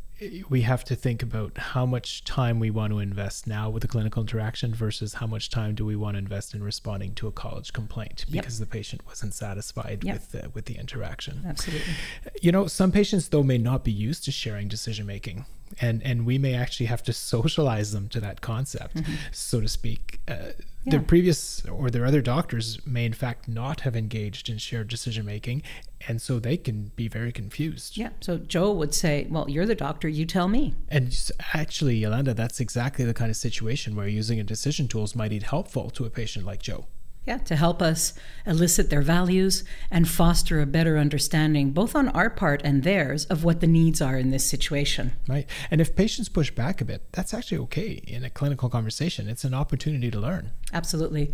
we 0.49 0.63
have 0.63 0.85
to 0.85 0.95
think 0.95 1.23
about 1.23 1.57
how 1.57 1.87
much 1.87 2.25
time 2.25 2.61
we 2.61 2.71
want 2.71 2.93
to 2.93 2.99
invest 2.99 3.47
now 3.47 3.71
with 3.71 3.83
the 3.83 3.89
clinical 3.89 4.23
interaction 4.23 4.75
versus 4.75 5.15
how 5.15 5.27
much 5.27 5.51
time 5.51 5.75
do 5.75 5.85
we 5.85 5.97
want 5.97 6.15
to 6.15 6.19
invest 6.19 6.55
in 6.55 6.63
responding 6.63 7.15
to 7.15 7.27
a 7.27 7.33
college 7.33 7.73
complaint 7.73 8.25
because 8.31 8.61
yep. 8.61 8.69
the 8.69 8.73
patient 8.73 9.07
wasn't 9.07 9.35
satisfied 9.35 10.03
yep. 10.05 10.15
with 10.15 10.33
the, 10.33 10.51
with 10.51 10.65
the 10.67 10.77
interaction. 10.77 11.43
Absolutely. 11.47 11.95
You 12.43 12.53
know, 12.53 12.67
some 12.67 12.93
patients 12.93 13.29
though 13.29 13.43
may 13.43 13.59
not 13.59 13.85
be 13.85 13.93
used 13.93 14.25
to 14.25 14.33
sharing 14.33 14.69
decision 14.69 15.07
making 15.07 15.47
and 15.81 16.03
and 16.03 16.27
we 16.27 16.39
may 16.39 16.55
actually 16.55 16.87
have 16.87 17.03
to 17.03 17.13
socialize 17.33 17.93
them 17.93 18.09
to 18.09 18.21
that 18.21 18.41
concept 18.41 18.97
mm-hmm. 18.97 19.15
so 19.33 19.61
to 19.61 19.69
speak 19.69 20.21
uh, 20.29 20.35
yeah. 20.35 20.53
their 20.87 21.01
previous 21.01 21.65
or 21.67 21.91
their 21.91 22.07
other 22.07 22.21
doctors 22.21 22.85
may 22.87 23.05
in 23.05 23.13
fact 23.13 23.49
not 23.49 23.81
have 23.81 23.97
engaged 23.97 24.49
in 24.49 24.59
shared 24.59 24.89
decision 24.89 25.25
making 25.25 25.63
and 26.09 26.21
so 26.21 26.39
they 26.39 26.57
can 26.57 26.91
be 26.97 27.09
very 27.09 27.33
confused 27.33 27.97
yeah 27.97 28.11
so 28.21 28.39
joe 28.39 28.73
would 28.73 28.95
say 28.95 29.27
well 29.31 29.49
you're 29.49 29.67
the 29.67 29.75
doctor 29.75 30.09
you 30.09 30.25
tell 30.25 30.49
me 30.49 30.75
and 30.89 31.31
actually 31.55 31.97
yolanda 31.97 32.35
that's 32.35 32.61
exactly 32.61 33.05
the 33.05 33.15
kind 33.15 33.31
of 33.31 33.37
situation 33.37 33.95
where 33.95 34.09
using 34.09 34.41
a 34.41 34.45
decision 34.45 34.89
tools 34.89 35.15
might 35.15 35.31
be 35.31 35.39
helpful 35.39 35.91
to 35.91 36.05
a 36.05 36.11
patient 36.11 36.45
like 36.45 36.61
joe 36.61 36.87
yeah, 37.31 37.39
to 37.39 37.55
help 37.55 37.81
us 37.81 38.13
elicit 38.45 38.91
their 38.91 39.03
values 39.03 39.63
and 39.89 40.09
foster 40.09 40.61
a 40.61 40.67
better 40.67 40.99
understanding, 40.99 41.71
both 41.71 41.95
on 41.95 42.09
our 42.09 42.29
part 42.29 42.61
and 42.65 42.83
theirs, 42.83 43.25
of 43.27 43.45
what 43.45 43.61
the 43.61 43.69
needs 43.69 44.03
are 44.03 44.19
in 44.19 44.33
this 44.33 44.45
situation. 44.45 45.13
Right. 45.29 45.47
And 45.71 45.81
if 45.81 45.95
patients 45.95 46.29
push 46.29 46.51
back 46.51 46.81
a 46.81 46.85
bit, 46.85 47.13
that's 47.13 47.33
actually 47.33 47.59
okay 47.59 48.03
in 48.05 48.25
a 48.25 48.31
clinical 48.31 48.69
conversation. 48.69 49.29
It's 49.29 49.45
an 49.45 49.55
opportunity 49.55 50.11
to 50.11 50.19
learn. 50.19 50.51
Absolutely. 50.73 51.33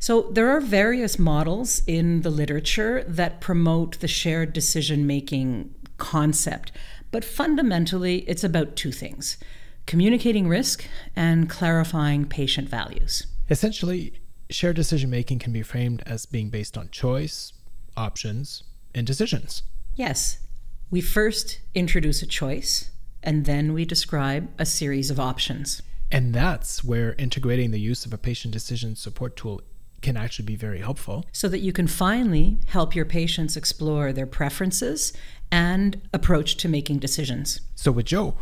So 0.00 0.22
there 0.22 0.48
are 0.50 0.60
various 0.60 1.16
models 1.16 1.80
in 1.86 2.22
the 2.22 2.30
literature 2.30 3.04
that 3.06 3.40
promote 3.40 4.00
the 4.00 4.08
shared 4.08 4.52
decision 4.52 5.06
making 5.06 5.72
concept, 5.96 6.72
but 7.12 7.24
fundamentally, 7.24 8.24
it's 8.26 8.42
about 8.42 8.74
two 8.74 8.90
things 8.90 9.38
communicating 9.86 10.48
risk 10.48 10.84
and 11.14 11.48
clarifying 11.48 12.24
patient 12.24 12.68
values. 12.68 13.28
Essentially, 13.48 14.12
shared 14.50 14.76
decision 14.76 15.10
making 15.10 15.38
can 15.38 15.52
be 15.52 15.62
framed 15.62 16.02
as 16.06 16.26
being 16.26 16.50
based 16.50 16.76
on 16.76 16.88
choice, 16.90 17.52
options, 17.96 18.62
and 18.94 19.06
decisions. 19.06 19.62
Yes. 19.94 20.38
We 20.90 21.00
first 21.00 21.60
introduce 21.74 22.22
a 22.22 22.26
choice, 22.26 22.90
and 23.22 23.44
then 23.44 23.72
we 23.72 23.84
describe 23.84 24.48
a 24.58 24.66
series 24.66 25.10
of 25.10 25.18
options. 25.18 25.82
And 26.12 26.32
that's 26.32 26.84
where 26.84 27.14
integrating 27.14 27.72
the 27.72 27.80
use 27.80 28.06
of 28.06 28.12
a 28.12 28.18
patient 28.18 28.52
decision 28.52 28.94
support 28.94 29.36
tool 29.36 29.62
can 30.02 30.16
actually 30.16 30.44
be 30.44 30.56
very 30.56 30.78
helpful. 30.78 31.24
So 31.32 31.48
that 31.48 31.58
you 31.58 31.72
can 31.72 31.88
finally 31.88 32.58
help 32.66 32.94
your 32.94 33.04
patients 33.04 33.56
explore 33.56 34.12
their 34.12 34.26
preferences 34.26 35.12
and 35.50 36.00
approach 36.12 36.56
to 36.58 36.68
making 36.68 36.98
decisions. 36.98 37.60
So, 37.74 37.90
with 37.90 38.06
Joe, 38.06 38.36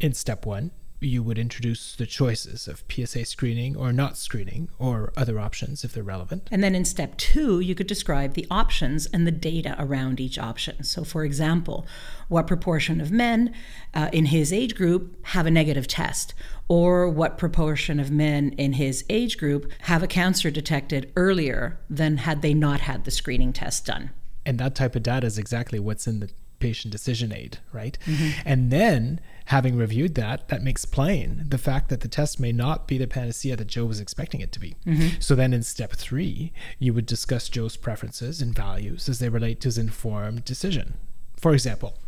in 0.00 0.14
step 0.14 0.46
one, 0.46 0.70
you 1.02 1.22
would 1.22 1.38
introduce 1.38 1.94
the 1.94 2.06
choices 2.06 2.68
of 2.68 2.84
PSA 2.90 3.24
screening 3.24 3.76
or 3.76 3.92
not 3.92 4.16
screening 4.16 4.68
or 4.78 5.12
other 5.16 5.38
options 5.38 5.84
if 5.84 5.92
they're 5.92 6.02
relevant. 6.02 6.48
And 6.50 6.62
then 6.62 6.74
in 6.74 6.84
step 6.84 7.16
two, 7.16 7.60
you 7.60 7.74
could 7.74 7.86
describe 7.86 8.34
the 8.34 8.46
options 8.50 9.06
and 9.06 9.26
the 9.26 9.32
data 9.32 9.76
around 9.78 10.20
each 10.20 10.38
option. 10.38 10.84
So, 10.84 11.04
for 11.04 11.24
example, 11.24 11.86
what 12.28 12.46
proportion 12.46 13.00
of 13.00 13.10
men 13.10 13.54
uh, 13.94 14.08
in 14.12 14.26
his 14.26 14.52
age 14.52 14.74
group 14.74 15.16
have 15.26 15.46
a 15.46 15.50
negative 15.50 15.86
test? 15.86 16.34
Or 16.68 17.08
what 17.08 17.36
proportion 17.36 18.00
of 18.00 18.10
men 18.10 18.54
in 18.56 18.74
his 18.74 19.04
age 19.10 19.36
group 19.36 19.70
have 19.82 20.02
a 20.02 20.06
cancer 20.06 20.50
detected 20.50 21.12
earlier 21.16 21.78
than 21.90 22.18
had 22.18 22.40
they 22.40 22.54
not 22.54 22.80
had 22.80 23.04
the 23.04 23.10
screening 23.10 23.52
test 23.52 23.84
done? 23.86 24.10
And 24.44 24.58
that 24.58 24.74
type 24.74 24.96
of 24.96 25.02
data 25.02 25.26
is 25.26 25.38
exactly 25.38 25.78
what's 25.78 26.06
in 26.06 26.20
the 26.20 26.30
patient 26.62 26.92
decision 26.92 27.32
aid, 27.32 27.58
right? 27.72 27.98
Mm-hmm. 28.06 28.40
And 28.46 28.70
then 28.70 29.20
having 29.46 29.76
reviewed 29.76 30.14
that, 30.14 30.48
that 30.48 30.62
makes 30.62 30.84
plain 30.84 31.44
the 31.46 31.58
fact 31.58 31.90
that 31.90 32.00
the 32.00 32.08
test 32.08 32.40
may 32.40 32.52
not 32.52 32.86
be 32.86 32.96
the 32.96 33.06
panacea 33.06 33.56
that 33.56 33.66
Joe 33.66 33.84
was 33.84 34.00
expecting 34.00 34.40
it 34.40 34.52
to 34.52 34.60
be. 34.60 34.76
Mm-hmm. 34.86 35.20
So 35.20 35.34
then 35.34 35.52
in 35.52 35.62
step 35.62 35.92
three, 35.92 36.52
you 36.78 36.94
would 36.94 37.06
discuss 37.06 37.48
Joe's 37.48 37.76
preferences 37.76 38.40
and 38.40 38.54
values 38.54 39.08
as 39.08 39.18
they 39.18 39.28
relate 39.28 39.60
to 39.60 39.68
his 39.68 39.76
informed 39.76 40.44
decision. 40.44 40.94
For 41.36 41.52
example, 41.52 41.98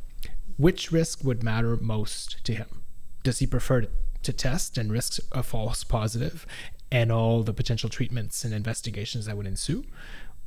which 0.56 0.92
risk 0.92 1.24
would 1.24 1.42
matter 1.42 1.76
most 1.76 2.42
to 2.44 2.54
him? 2.54 2.82
Does 3.24 3.40
he 3.40 3.46
prefer 3.46 3.86
to 4.22 4.32
test 4.32 4.78
and 4.78 4.92
risk 4.92 5.20
a 5.32 5.42
false 5.42 5.82
positive 5.82 6.46
and 6.92 7.10
all 7.10 7.42
the 7.42 7.52
potential 7.52 7.90
treatments 7.90 8.44
and 8.44 8.54
investigations 8.54 9.26
that 9.26 9.36
would 9.36 9.46
ensue? 9.46 9.84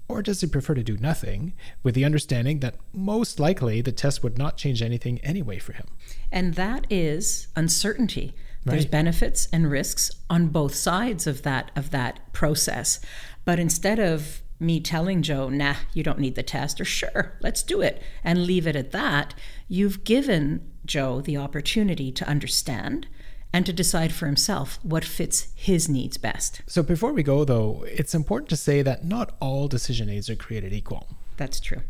Or 0.09 0.21
does 0.21 0.41
he 0.41 0.47
prefer 0.47 0.73
to 0.73 0.83
do 0.83 0.97
nothing 0.97 1.53
with 1.83 1.93
the 1.93 2.05
understanding 2.05 2.59
that 2.59 2.75
most 2.93 3.39
likely 3.39 3.81
the 3.81 3.91
test 3.91 4.23
would 4.23 4.37
not 4.37 4.57
change 4.57 4.81
anything 4.81 5.19
anyway 5.19 5.59
for 5.59 5.73
him? 5.73 5.87
And 6.31 6.53
that 6.53 6.87
is 6.89 7.47
uncertainty. 7.55 8.33
Right. 8.65 8.73
There's 8.73 8.85
benefits 8.85 9.47
and 9.51 9.69
risks 9.69 10.11
on 10.29 10.47
both 10.47 10.75
sides 10.75 11.27
of 11.27 11.43
that 11.43 11.71
of 11.75 11.91
that 11.91 12.33
process. 12.33 12.99
But 13.45 13.59
instead 13.59 13.99
of 13.99 14.41
me 14.59 14.79
telling 14.79 15.21
Joe, 15.21 15.49
nah, 15.49 15.75
you 15.93 16.03
don't 16.03 16.19
need 16.19 16.35
the 16.35 16.43
test, 16.43 16.81
or 16.81 16.85
sure, 16.85 17.37
let's 17.41 17.61
do 17.63 17.81
it, 17.81 18.01
and 18.23 18.45
leave 18.45 18.65
it 18.65 18.75
at 18.75 18.91
that, 18.91 19.35
you've 19.67 20.03
given 20.03 20.69
Joe 20.85 21.21
the 21.21 21.37
opportunity 21.37 22.11
to 22.11 22.27
understand 22.27 23.07
and 23.53 23.65
to 23.65 23.73
decide 23.73 24.11
for 24.11 24.25
himself 24.25 24.79
what 24.83 25.05
fits 25.05 25.47
his 25.55 25.87
needs 25.87 26.17
best. 26.17 26.61
So, 26.67 26.83
before 26.83 27.13
we 27.13 27.23
go, 27.23 27.45
though, 27.45 27.85
it's 27.87 28.13
important 28.13 28.49
to 28.49 28.57
say 28.57 28.81
that 28.81 29.05
not 29.05 29.35
all 29.39 29.67
decision 29.67 30.09
aids 30.09 30.29
are 30.29 30.35
created 30.35 30.73
equal. 30.73 31.07
That's 31.37 31.59
true. 31.59 31.81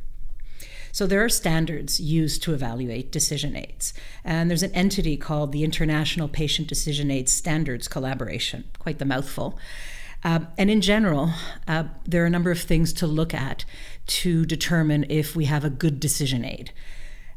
So, 0.91 1.07
there 1.07 1.23
are 1.23 1.29
standards 1.29 1.99
used 1.99 2.43
to 2.43 2.53
evaluate 2.53 3.11
decision 3.11 3.55
aids. 3.55 3.93
And 4.23 4.49
there's 4.49 4.63
an 4.63 4.73
entity 4.73 5.17
called 5.17 5.51
the 5.51 5.63
International 5.63 6.27
Patient 6.27 6.67
Decision 6.67 7.11
Aids 7.11 7.31
Standards 7.31 7.87
Collaboration, 7.87 8.65
quite 8.79 8.99
the 8.99 9.05
mouthful. 9.05 9.59
Uh, 10.23 10.39
and 10.57 10.69
in 10.69 10.81
general, 10.81 11.31
uh, 11.67 11.85
there 12.05 12.23
are 12.23 12.25
a 12.25 12.29
number 12.29 12.51
of 12.51 12.59
things 12.59 12.91
to 12.93 13.07
look 13.07 13.33
at 13.33 13.65
to 14.07 14.45
determine 14.45 15.05
if 15.09 15.35
we 15.35 15.45
have 15.45 15.63
a 15.63 15.69
good 15.69 15.99
decision 15.99 16.43
aid. 16.43 16.71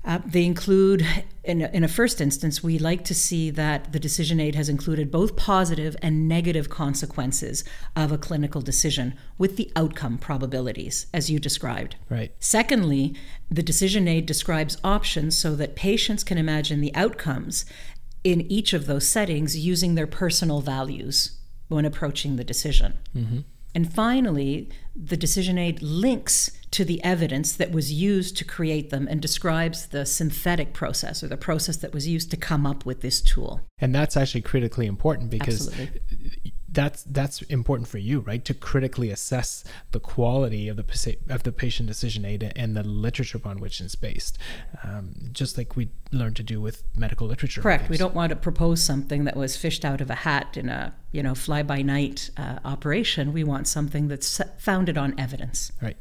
Uh, 0.03 0.19
they 0.25 0.47
include, 0.47 1.07
in 1.45 1.61
a, 1.61 1.69
in 1.69 1.85
a 1.85 1.89
first 1.89 2.23
instance, 2.23 2.63
we 2.63 2.79
like 2.79 3.05
to 3.05 3.15
see 3.15 3.51
that 3.51 3.93
the 3.93 4.01
decision 4.01 4.41
aid 4.41 4.55
has 4.55 4.69
included 4.69 5.11
both 5.11 5.37
positive 5.37 5.95
and 6.01 6.27
negative 6.27 6.71
consequences 6.71 7.65
of 7.95 8.11
a 8.11 8.17
clinical 8.17 8.63
decision 8.63 9.15
with 9.37 9.57
the 9.57 9.71
outcome 9.77 10.17
probabilities, 10.17 11.07
as 11.13 11.31
you 11.31 11.39
described. 11.39 11.97
Right. 12.09 12.33
Secondly, 12.41 13.15
the 13.51 13.63
decision 13.63 14.09
aid 14.09 14.25
describes 14.25 14.79
options 14.83 15.37
so 15.37 15.55
that 15.57 15.77
patients 15.77 16.25
can 16.25 16.39
imagine 16.39 16.81
the 16.81 16.95
outcomes 16.95 17.67
in 18.25 18.41
each 18.51 18.73
of 18.73 18.87
those 18.87 19.07
settings 19.07 19.59
using 19.59 19.97
their 19.97 20.07
personal 20.07 20.63
values 20.63 21.39
when 21.69 21.85
approaching 21.85 22.37
the 22.37 22.45
decision. 22.45 22.99
Mm-hmm. 23.15 23.41
And 23.75 23.93
finally, 23.93 24.69
the 24.97 25.17
decision 25.17 25.59
aid 25.59 25.81
links 25.83 26.51
to 26.73 26.85
the 26.85 27.03
evidence 27.03 27.53
that 27.55 27.73
was 27.73 27.93
used 27.93 28.37
to 28.37 28.45
create 28.45 28.91
them 28.91 29.09
and 29.09 29.21
describes 29.21 29.87
the 29.87 30.07
synthetic 30.07 30.73
process 30.73 31.23
or 31.23 31.27
the 31.27 31.37
process 31.37 31.77
that 31.79 31.93
was 31.93 32.07
used 32.07 32.31
to 32.31 32.37
come 32.37 32.65
up 32.65 32.87
with 32.87 33.01
this 33.01 33.21
tool. 33.21 33.61
And 33.79 33.95
that's 33.95 34.17
actually 34.17 34.43
critically 34.43 34.87
important 34.87 35.31
because 35.31 35.69
Absolutely. 35.69 36.53
that's 36.69 37.03
that's 37.05 37.43
important 37.43 37.89
for 37.89 37.99
you, 37.99 38.21
right? 38.21 38.45
To 38.45 38.55
critically 38.55 39.11
assess 39.11 39.65
the 39.91 39.99
quality 39.99 40.69
of 40.69 40.77
the 40.77 41.17
of 41.29 41.43
the 41.43 41.51
patient 41.51 41.89
decision 41.89 42.25
aid 42.25 42.53
and 42.55 42.77
the 42.77 42.85
literature 42.85 43.39
upon 43.39 43.59
which 43.59 43.81
it's 43.81 43.97
based, 43.97 44.39
um, 44.85 45.15
just 45.33 45.59
like 45.59 45.75
we 45.75 45.89
learned 46.13 46.37
to 46.37 46.45
do 46.45 46.61
with 46.61 46.85
medical 46.97 47.27
literature. 47.27 47.63
Correct. 47.63 47.89
We 47.89 47.97
don't 47.97 48.15
want 48.15 48.31
to 48.31 48.37
propose 48.37 48.81
something 48.81 49.25
that 49.25 49.35
was 49.35 49.57
fished 49.57 49.85
out 49.85 50.01
of 50.01 50.09
a 50.09 50.15
hat 50.15 50.57
in 50.57 50.69
a 50.69 50.95
you 51.11 51.25
know 51.25 51.35
fly 51.35 51.65
by 51.65 51.83
night 51.83 52.31
uh, 52.37 52.61
operation. 52.65 53.33
We 53.33 53.43
want 53.43 53.67
something 53.67 54.07
that's 54.07 54.41
founded 54.59 54.97
on 54.97 55.19
evidence. 55.19 55.73
Right. 55.83 55.97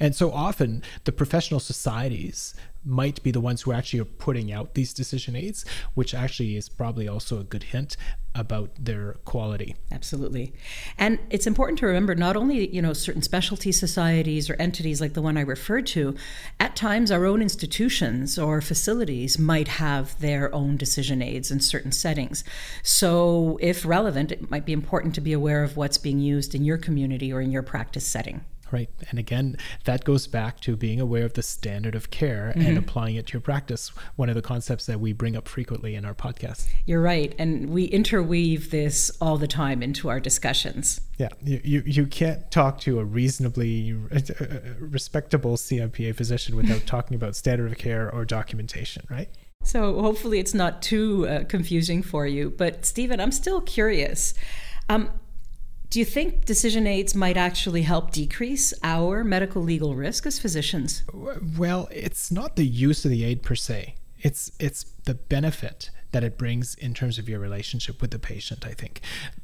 And 0.00 0.14
so 0.14 0.32
often 0.32 0.82
the 1.04 1.12
professional 1.12 1.60
societies 1.60 2.54
might 2.84 3.22
be 3.22 3.30
the 3.30 3.40
ones 3.40 3.62
who 3.62 3.72
actually 3.72 4.00
are 4.00 4.04
putting 4.04 4.52
out 4.52 4.74
these 4.74 4.94
decision 4.94 5.36
aids, 5.36 5.64
which 5.94 6.14
actually 6.14 6.56
is 6.56 6.68
probably 6.68 7.08
also 7.08 7.40
a 7.40 7.44
good 7.44 7.64
hint 7.64 7.96
about 8.34 8.70
their 8.78 9.14
quality. 9.24 9.74
Absolutely. 9.90 10.54
And 10.96 11.18
it's 11.28 11.46
important 11.46 11.78
to 11.80 11.86
remember 11.86 12.14
not 12.14 12.36
only, 12.36 12.72
you 12.72 12.80
know, 12.80 12.92
certain 12.92 13.22
specialty 13.22 13.72
societies 13.72 14.48
or 14.48 14.54
entities 14.54 15.00
like 15.00 15.14
the 15.14 15.22
one 15.22 15.36
I 15.36 15.40
referred 15.40 15.86
to, 15.88 16.14
at 16.60 16.76
times 16.76 17.10
our 17.10 17.26
own 17.26 17.42
institutions 17.42 18.38
or 18.38 18.60
facilities 18.60 19.38
might 19.38 19.68
have 19.68 20.18
their 20.20 20.54
own 20.54 20.76
decision 20.76 21.20
aids 21.20 21.50
in 21.50 21.60
certain 21.60 21.90
settings. 21.92 22.44
So, 22.82 23.58
if 23.60 23.84
relevant, 23.84 24.30
it 24.30 24.50
might 24.50 24.66
be 24.66 24.72
important 24.72 25.14
to 25.16 25.20
be 25.20 25.32
aware 25.32 25.64
of 25.64 25.76
what's 25.76 25.98
being 25.98 26.20
used 26.20 26.54
in 26.54 26.64
your 26.64 26.78
community 26.78 27.32
or 27.32 27.40
in 27.40 27.50
your 27.50 27.62
practice 27.62 28.06
setting. 28.06 28.44
Right. 28.70 28.90
And 29.10 29.18
again, 29.18 29.56
that 29.84 30.04
goes 30.04 30.26
back 30.26 30.60
to 30.60 30.76
being 30.76 31.00
aware 31.00 31.24
of 31.24 31.34
the 31.34 31.42
standard 31.42 31.94
of 31.94 32.10
care 32.10 32.52
mm-hmm. 32.54 32.66
and 32.66 32.78
applying 32.78 33.16
it 33.16 33.26
to 33.28 33.32
your 33.34 33.40
practice. 33.40 33.88
One 34.16 34.28
of 34.28 34.34
the 34.34 34.42
concepts 34.42 34.86
that 34.86 35.00
we 35.00 35.12
bring 35.12 35.36
up 35.36 35.48
frequently 35.48 35.94
in 35.94 36.04
our 36.04 36.14
podcast. 36.14 36.68
You're 36.86 37.02
right. 37.02 37.34
And 37.38 37.70
we 37.70 37.84
interweave 37.84 38.70
this 38.70 39.10
all 39.20 39.38
the 39.38 39.46
time 39.46 39.82
into 39.82 40.08
our 40.08 40.20
discussions. 40.20 41.00
Yeah. 41.18 41.28
You, 41.42 41.60
you, 41.64 41.82
you 41.86 42.06
can't 42.06 42.50
talk 42.50 42.80
to 42.80 42.98
a 42.98 43.04
reasonably 43.04 43.96
uh, 44.12 44.20
respectable 44.78 45.56
CMPA 45.56 46.14
physician 46.14 46.56
without 46.56 46.82
talking 46.86 47.14
about 47.14 47.36
standard 47.36 47.72
of 47.72 47.78
care 47.78 48.12
or 48.12 48.24
documentation, 48.24 49.04
right? 49.10 49.28
So 49.62 50.00
hopefully 50.00 50.38
it's 50.38 50.54
not 50.54 50.82
too 50.82 51.26
uh, 51.26 51.44
confusing 51.44 52.02
for 52.02 52.26
you. 52.26 52.50
But 52.50 52.84
Stephen, 52.84 53.20
I'm 53.20 53.32
still 53.32 53.60
curious. 53.60 54.34
Um, 54.88 55.10
do 55.90 55.98
you 55.98 56.04
think 56.04 56.44
decision 56.44 56.86
aids 56.86 57.14
might 57.14 57.36
actually 57.36 57.82
help 57.82 58.10
decrease 58.10 58.74
our 58.82 59.24
medical 59.24 59.62
legal 59.62 59.94
risk 59.94 60.26
as 60.26 60.38
physicians? 60.38 61.02
Well, 61.56 61.88
it's 61.90 62.30
not 62.30 62.56
the 62.56 62.66
use 62.66 63.04
of 63.04 63.10
the 63.10 63.24
aid 63.24 63.42
per 63.42 63.54
se. 63.54 63.94
It's 64.20 64.52
it's 64.58 64.84
the 65.04 65.14
benefit 65.14 65.90
that 66.10 66.24
it 66.24 66.36
brings 66.36 66.74
in 66.74 66.94
terms 66.94 67.18
of 67.18 67.28
your 67.28 67.38
relationship 67.38 68.00
with 68.00 68.10
the 68.10 68.18
patient, 68.18 68.66
I 68.66 68.72
think. 68.72 69.00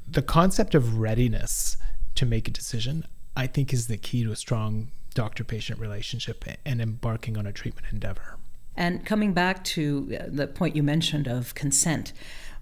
The 0.07 0.23
concept 0.23 0.75
of 0.75 0.99
readiness 0.99 1.77
to 2.15 2.27
make 2.27 2.49
a 2.49 2.51
decision, 2.51 3.07
I 3.37 3.47
think 3.47 3.73
is 3.73 3.87
the 3.87 3.97
key 3.97 4.25
to 4.25 4.33
a 4.33 4.37
strong 4.37 4.91
doctor 5.15 5.45
patient 5.45 5.79
relationship 5.79 6.45
and 6.65 6.81
embarking 6.81 7.37
on 7.37 7.47
a 7.47 7.53
treatment 7.53 7.87
endeavor. 7.93 8.37
And 8.77 9.07
coming 9.07 9.33
back 9.33 9.63
to 9.65 10.19
the 10.27 10.47
point 10.47 10.75
you 10.75 10.83
mentioned 10.83 11.29
of 11.29 11.55
consent, 11.55 12.13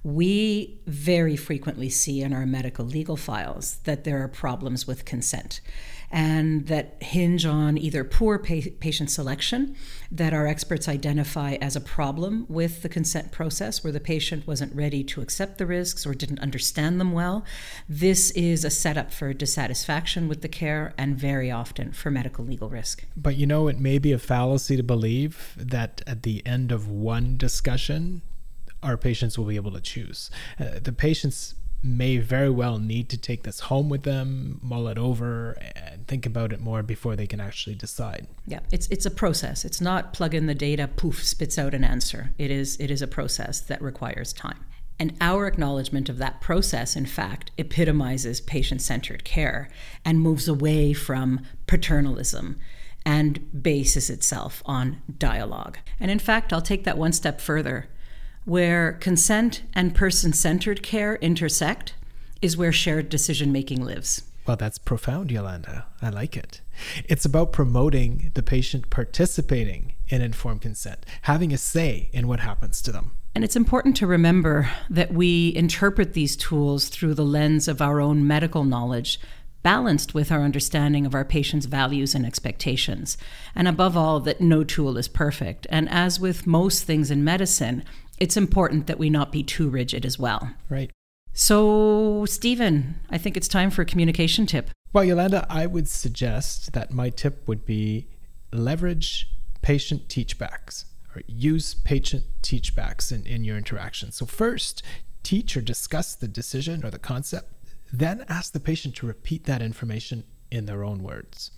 we 0.05 0.81
very 0.87 1.37
frequently 1.37 1.89
see 1.89 2.23
in 2.23 2.33
our 2.33 2.47
medical 2.47 2.85
legal 2.85 3.17
files 3.17 3.77
that 3.85 4.05
there 4.05 4.23
are 4.23 4.29
problems 4.29 4.87
with 4.87 5.05
consent 5.05 5.61
and 6.13 6.67
that 6.67 7.03
hinge 7.03 7.47
on 7.47 7.79
either 7.79 8.05
poor 8.05 8.39
pa- 8.39 8.69
patient 8.81 9.11
selection 9.11 9.75
that 10.11 10.35
our 10.35 10.47
experts 10.47 10.87
identify 10.87 11.55
as 11.55 11.75
a 11.75 11.81
problem 11.81 12.45
with 12.51 12.83
the 12.83 12.89
consent 12.89 13.33
process 13.33 13.83
where 13.83 13.93
the 13.93 13.99
patient 14.01 14.47
wasn't 14.47 14.75
ready 14.75 15.03
to 15.03 15.23
accept 15.23 15.57
the 15.57 15.65
risks 15.65 16.05
or 16.05 16.13
didn't 16.13 16.39
understand 16.41 17.01
them 17.01 17.13
well. 17.13 17.45
This 17.89 18.31
is 18.33 18.63
a 18.63 18.71
setup 18.71 19.11
for 19.11 19.33
dissatisfaction 19.33 20.29
with 20.29 20.43
the 20.43 20.49
care 20.49 20.93
and 20.99 21.17
very 21.17 21.51
often 21.51 21.93
for 21.93 22.11
medical 22.11 22.45
legal 22.45 22.69
risk. 22.69 23.07
But 23.17 23.37
you 23.37 23.47
know, 23.47 23.69
it 23.69 23.81
may 23.81 23.99
be 23.99 24.13
a 24.13 24.19
fallacy 24.19 24.77
to 24.77 24.83
believe 24.83 25.55
that 25.57 26.03
at 26.07 26.25
the 26.25 26.45
end 26.45 26.73
of 26.73 26.89
one 26.89 27.39
discussion, 27.39 28.21
our 28.83 28.97
patients 28.97 29.39
will 29.39 29.47
be 29.47 29.57
able 29.57 29.73
to 29.73 29.81
choose. 29.81 30.31
Uh, 30.59 30.79
the 30.83 30.93
patients 30.93 31.55
may 31.83 32.17
very 32.19 32.51
well 32.51 32.79
need 32.79 33.09
to 33.09 33.19
take 33.19 33.43
this 33.43 33.61
home 33.61 33.89
with 33.89 34.05
them, 34.05 34.61
mull 34.63 34.87
it 34.87 34.99
over, 34.99 35.53
and 35.75 36.07
think 36.07 36.25
about 36.25 36.53
it 36.53 36.61
more 36.61 36.83
before 36.83 37.17
they 37.17 37.27
can 37.27 37.41
actually 37.41 37.75
decide. 37.75 38.27
Yeah, 38.47 38.61
it's 38.71 38.87
it's 38.89 39.07
a 39.07 39.11
process. 39.11 39.65
It's 39.65 39.81
not 39.81 40.13
plug 40.13 40.35
in 40.35 40.47
the 40.47 40.55
data, 40.55 40.89
poof, 40.89 41.25
spits 41.25 41.59
out 41.59 41.75
an 41.75 41.85
answer. 41.85 42.31
It 42.39 42.51
is 42.51 42.77
it 42.77 42.91
is 42.91 43.03
a 43.03 43.09
process 43.09 43.61
that 43.61 43.83
requires 43.83 44.33
time. 44.33 44.65
And 44.99 45.17
our 45.21 45.49
acknowledgement 45.49 46.09
of 46.09 46.19
that 46.19 46.41
process, 46.41 46.95
in 46.95 47.07
fact, 47.07 47.51
epitomizes 47.59 48.41
patient 48.41 48.83
centered 48.83 49.25
care 49.25 49.69
and 50.05 50.21
moves 50.21 50.47
away 50.47 50.93
from 50.93 51.41
paternalism 51.67 52.61
and 53.05 53.63
bases 53.63 54.09
itself 54.09 54.63
on 54.65 55.03
dialogue. 55.19 55.79
And 55.99 56.11
in 56.11 56.21
fact, 56.21 56.53
I'll 56.53 56.63
take 56.63 56.85
that 56.85 56.99
one 56.99 57.13
step 57.13 57.41
further 57.41 57.89
where 58.45 58.93
consent 58.93 59.63
and 59.73 59.95
person 59.95 60.33
centered 60.33 60.83
care 60.83 61.17
intersect 61.17 61.95
is 62.41 62.57
where 62.57 62.73
shared 62.73 63.09
decision 63.09 63.53
making 63.53 63.85
lives. 63.85 64.23
Well, 64.47 64.57
that's 64.57 64.79
profound, 64.79 65.31
Yolanda. 65.31 65.87
I 66.01 66.09
like 66.09 66.37
it. 66.37 66.61
It's 67.05 67.25
about 67.25 67.53
promoting 67.53 68.33
the 68.35 68.43
patient 68.43 68.91
participating 68.91 69.93
in 70.09 70.21
informed 70.21 70.63
consent, 70.63 71.07
having 71.23 71.53
a 71.53 71.59
say 71.59 72.11
in 72.13 72.27
what 72.27 72.41
happens 72.41 72.83
to 72.83 72.93
them. 72.93 73.13
And 73.35 73.45
it's 73.45 73.57
important 73.57 73.97
to 73.97 74.07
remember 74.07 74.71
that 74.91 75.15
we 75.15 75.55
interpret 75.55 76.13
these 76.13 76.37
tools 76.37 76.89
through 76.89 77.15
the 77.15 77.25
lens 77.25 77.69
of 77.69 77.81
our 77.81 78.01
own 78.01 78.27
medical 78.27 78.65
knowledge, 78.65 79.21
balanced 79.63 80.13
with 80.13 80.33
our 80.33 80.43
understanding 80.43 81.07
of 81.07 81.15
our 81.15 81.25
patients' 81.25 81.67
values 81.67 82.15
and 82.15 82.27
expectations. 82.27 83.17
And 83.55 83.69
above 83.69 83.97
all, 83.97 84.19
that 84.21 84.41
no 84.41 84.65
tool 84.65 84.99
is 84.99 85.09
perfect. 85.09 85.67
And 85.71 85.89
as 85.89 86.19
with 86.19 86.49
most 86.49 86.83
things 86.83 87.11
in 87.11 87.25
medicine, 87.25 87.85
it's 88.23 88.37
important 88.37 88.87
that 88.87 89.01
we 89.01 89.11
not 89.11 89.33
be 89.33 89.43
too 89.43 89.69
rigid 89.69 90.07
as 90.07 90.17
well. 90.17 90.55
Right. 90.69 90.93
So, 91.33 92.25
Stephen, 92.27 93.01
I 93.11 93.19
think 93.19 93.37
it's 93.37 93.49
time 93.49 93.69
for 93.69 93.83
a 93.83 93.85
communication 93.85 94.47
tip. 94.47 94.71
Well, 94.93 95.03
Yolanda, 95.03 95.45
I 95.51 95.67
would 95.67 95.89
suggest 95.89 96.73
that 96.73 96.93
my 96.93 97.11
tip 97.11 97.49
would 97.49 97.67
be 97.67 98.07
leverage 98.53 99.29
patient 99.61 100.07
teachbacks 100.07 100.85
or 101.17 101.23
use 101.27 101.75
patient 101.75 102.23
teachbacks 102.43 103.11
in, 103.11 103.27
in 103.27 103.43
your 103.43 103.57
interaction. 103.57 104.13
So, 104.13 104.25
first, 104.25 104.85
teach 105.25 105.57
or 105.57 105.61
discuss 105.61 106.15
the 106.15 106.29
decision 106.29 106.87
or 106.87 106.91
the 106.93 107.01
concept, 107.01 107.53
then 107.93 108.25
ask 108.29 108.53
the 108.53 108.61
patient 108.61 108.95
to 108.97 109.07
repeat 109.09 109.47
that 109.47 109.63
information 109.63 110.23
in 110.49 110.67
their 110.67 110.85
own 110.85 111.03
words. 111.03 111.51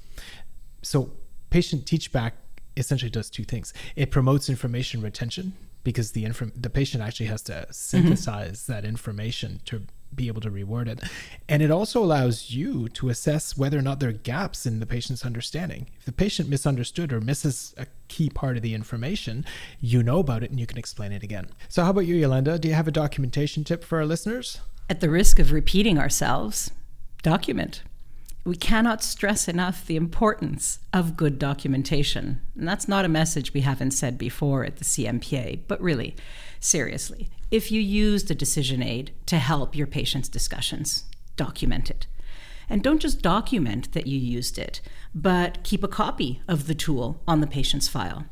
So, 0.80 1.12
patient 1.50 1.84
teachback 1.84 2.32
essentially 2.74 3.10
does 3.10 3.28
two 3.28 3.44
things 3.44 3.74
it 3.96 4.10
promotes 4.10 4.48
information 4.48 5.02
retention 5.02 5.52
because 5.84 6.12
the 6.12 6.24
inform- 6.24 6.52
the 6.56 6.70
patient 6.70 7.02
actually 7.02 7.26
has 7.26 7.42
to 7.42 7.66
synthesize 7.70 8.62
mm-hmm. 8.62 8.72
that 8.72 8.84
information 8.84 9.60
to 9.66 9.82
be 10.14 10.28
able 10.28 10.40
to 10.40 10.50
reword 10.50 10.88
it. 10.88 11.00
And 11.48 11.62
it 11.62 11.70
also 11.70 12.02
allows 12.02 12.50
you 12.50 12.88
to 12.90 13.08
assess 13.08 13.56
whether 13.56 13.78
or 13.78 13.82
not 13.82 14.00
there 14.00 14.08
are 14.08 14.12
gaps 14.12 14.66
in 14.66 14.80
the 14.80 14.86
patient's 14.86 15.24
understanding. 15.24 15.88
If 15.98 16.04
the 16.04 16.12
patient 16.12 16.48
misunderstood 16.48 17.12
or 17.12 17.20
misses 17.20 17.74
a 17.76 17.86
key 18.08 18.30
part 18.30 18.56
of 18.56 18.62
the 18.62 18.74
information, 18.74 19.44
you 19.80 20.02
know 20.02 20.18
about 20.20 20.42
it 20.42 20.50
and 20.50 20.60
you 20.60 20.66
can 20.66 20.78
explain 20.78 21.12
it 21.12 21.22
again. 21.22 21.48
So, 21.68 21.84
how 21.84 21.90
about 21.90 22.06
you, 22.06 22.14
Yolanda? 22.14 22.58
Do 22.58 22.68
you 22.68 22.74
have 22.74 22.88
a 22.88 22.92
documentation 22.92 23.64
tip 23.64 23.84
for 23.84 23.98
our 23.98 24.06
listeners? 24.06 24.60
At 24.88 25.00
the 25.00 25.10
risk 25.10 25.38
of 25.38 25.52
repeating 25.52 25.98
ourselves, 25.98 26.70
document. 27.22 27.82
We 28.44 28.56
cannot 28.56 29.02
stress 29.02 29.48
enough 29.48 29.86
the 29.86 29.96
importance 29.96 30.78
of 30.92 31.16
good 31.16 31.38
documentation. 31.38 32.42
And 32.54 32.68
that's 32.68 32.86
not 32.86 33.06
a 33.06 33.08
message 33.08 33.54
we 33.54 33.62
haven't 33.62 33.92
said 33.92 34.18
before 34.18 34.64
at 34.64 34.76
the 34.76 34.84
CMPA, 34.84 35.60
but 35.66 35.80
really, 35.80 36.14
seriously, 36.60 37.30
if 37.50 37.72
you 37.72 37.80
use 37.80 38.30
a 38.30 38.34
decision 38.34 38.82
aid 38.82 39.12
to 39.26 39.38
help 39.38 39.74
your 39.74 39.86
patient's 39.86 40.28
discussions, 40.28 41.04
document 41.36 41.90
it. 41.90 42.06
And 42.68 42.82
don't 42.82 43.00
just 43.00 43.22
document 43.22 43.92
that 43.92 44.06
you 44.06 44.18
used 44.18 44.58
it, 44.58 44.82
but 45.14 45.62
keep 45.64 45.82
a 45.82 45.88
copy 45.88 46.42
of 46.46 46.66
the 46.66 46.74
tool 46.74 47.22
on 47.26 47.40
the 47.40 47.46
patient's 47.46 47.88
file 47.88 48.26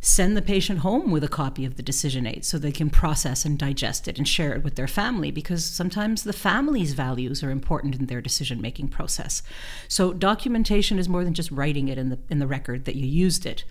send 0.00 0.36
the 0.36 0.42
patient 0.42 0.80
home 0.80 1.10
with 1.10 1.24
a 1.24 1.28
copy 1.28 1.64
of 1.64 1.76
the 1.76 1.82
decision 1.82 2.26
aid 2.26 2.44
so 2.44 2.56
they 2.58 2.70
can 2.70 2.88
process 2.88 3.44
and 3.44 3.58
digest 3.58 4.06
it 4.06 4.16
and 4.16 4.28
share 4.28 4.54
it 4.54 4.62
with 4.62 4.76
their 4.76 4.86
family 4.86 5.30
because 5.30 5.64
sometimes 5.64 6.22
the 6.22 6.32
family's 6.32 6.92
values 6.92 7.42
are 7.42 7.50
important 7.50 7.96
in 7.96 8.06
their 8.06 8.20
decision 8.20 8.60
making 8.60 8.88
process. 8.88 9.42
So 9.88 10.12
documentation 10.12 10.98
is 10.98 11.08
more 11.08 11.24
than 11.24 11.34
just 11.34 11.50
writing 11.50 11.88
it 11.88 11.98
in 11.98 12.10
the 12.10 12.18
in 12.28 12.38
the 12.38 12.46
record 12.46 12.84
that 12.84 12.96
you 12.96 13.06
used 13.06 13.44
it, 13.44 13.64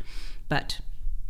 but 0.50 0.80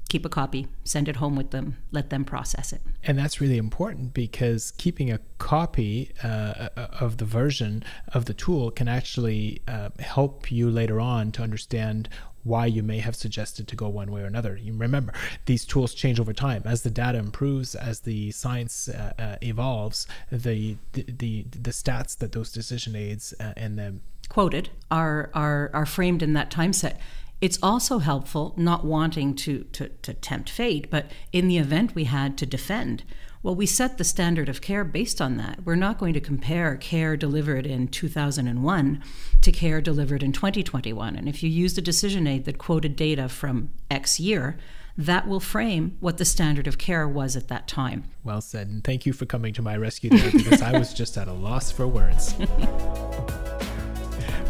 keep 0.10 0.26
a 0.26 0.30
copy, 0.30 0.68
send 0.84 1.10
it 1.10 1.18
home 1.18 1.36
with 1.36 1.52
them, 1.52 1.78
let 1.92 2.10
them 2.10 2.24
process 2.24 2.72
it. 2.72 2.82
And 3.04 3.18
that's 3.18 3.42
really 3.42 3.58
important 3.58 4.14
because 4.14 4.72
keeping 4.72 5.12
a 5.12 5.20
copy 5.38 6.14
uh, 6.24 6.70
of 6.76 7.18
the 7.18 7.26
version 7.26 7.84
of 8.10 8.26
the 8.26 8.34
tool 8.34 8.72
can 8.72 8.88
actually 8.88 9.62
uh, 9.68 9.90
help 10.00 10.52
you 10.52 10.70
later 10.70 11.00
on 11.00 11.32
to 11.34 11.44
understand 11.44 12.10
why 12.48 12.66
you 12.66 12.84
may 12.84 13.00
have 13.00 13.16
suggested 13.16 13.68
to 13.68 13.76
go 13.76 13.90
one 13.90 14.12
way 14.12 14.22
or 14.22 14.26
another. 14.26 14.56
You 14.56 14.74
remember, 14.74 15.14
these 15.46 15.66
tools 15.66 15.94
change 15.94 16.20
over 16.20 16.34
time 16.34 16.64
as 16.66 16.82
the 16.84 16.90
data 16.90 17.18
improves, 17.18 17.76
as 17.76 18.02
the 18.02 18.32
science 18.32 18.90
uh, 18.90 19.14
uh, 19.20 19.36
evolves. 19.42 20.08
The, 20.32 20.78
the, 20.94 21.04
the 21.04 21.46
the 21.52 21.72
stats 21.72 22.18
that 22.18 22.32
those 22.32 22.52
decision 22.52 22.96
aids 22.96 23.34
uh, 23.40 23.54
and 23.56 23.78
the 23.78 23.96
quoted 24.30 24.70
are 24.92 25.30
are 25.34 25.70
are 25.74 25.86
framed 25.86 26.24
in 26.24 26.34
that 26.34 26.50
time 26.52 26.74
set. 26.74 27.00
It's 27.39 27.60
also 27.62 28.00
helpful 28.00 28.54
not 28.58 28.84
wanting 28.84 29.36
to, 29.36 29.63
to, 29.73 29.89
to 29.89 30.13
tempt 30.13 30.50
fate, 30.50 30.89
but 30.89 31.12
in 31.32 31.47
the 31.47 31.58
event 31.58 31.93
we 31.93 32.06
had 32.06 32.38
to 32.39 32.45
defend, 32.45 33.04
Well, 33.43 33.56
we 33.56 33.67
set 33.67 34.00
the 34.00 34.04
standard 34.04 34.50
of 34.50 34.62
care 34.62 34.84
based 34.84 35.21
on 35.21 35.38
that. 35.38 35.63
We're 35.63 35.76
not 35.76 36.00
going 36.00 36.13
to 36.15 36.19
compare 36.19 36.76
care 36.78 37.15
delivered 37.15 37.67
in 37.67 37.89
2001 37.89 39.04
to 39.41 39.52
care 39.52 39.82
delivered 39.82 40.23
in 40.23 40.32
2021. 40.32 41.15
And 41.15 41.30
if 41.30 41.43
you 41.43 41.50
used 41.50 41.78
a 41.78 41.82
decision 41.82 42.26
aid 42.26 42.45
that 42.45 42.58
quoted 42.58 42.95
data 42.95 43.30
from 43.30 43.69
X 43.91 44.19
year, 44.19 44.58
that 44.97 45.28
will 45.28 45.39
frame 45.39 45.95
what 46.00 46.17
the 46.17 46.26
standard 46.26 46.65
of 46.65 46.80
care 46.80 47.08
was 47.08 47.36
at 47.36 47.50
that 47.50 47.67
time. 47.67 48.06
Well 48.23 48.41
said. 48.41 48.67
And 48.67 48.84
thank 48.84 49.06
you 49.06 49.13
for 49.13 49.28
coming 49.28 49.54
to 49.54 49.62
my 49.62 49.78
rescue 49.78 50.10
there 50.10 50.32
because 50.32 50.63
I 50.63 50.78
was 50.78 50.91
just 50.91 51.17
at 51.17 51.28
a 51.28 51.34
loss 51.34 51.71
for 51.71 51.88
words. 51.88 52.34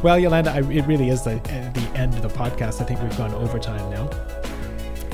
well, 0.03 0.19
Yolanda, 0.19 0.51
I, 0.51 0.59
it 0.59 0.85
really 0.85 1.09
is 1.09 1.23
the, 1.23 1.35
the 1.73 1.91
end 1.95 2.13
of 2.13 2.21
the 2.21 2.29
podcast. 2.29 2.81
I 2.81 2.85
think 2.85 3.01
we've 3.01 3.17
gone 3.17 3.33
overtime 3.33 3.89
now. 3.89 4.09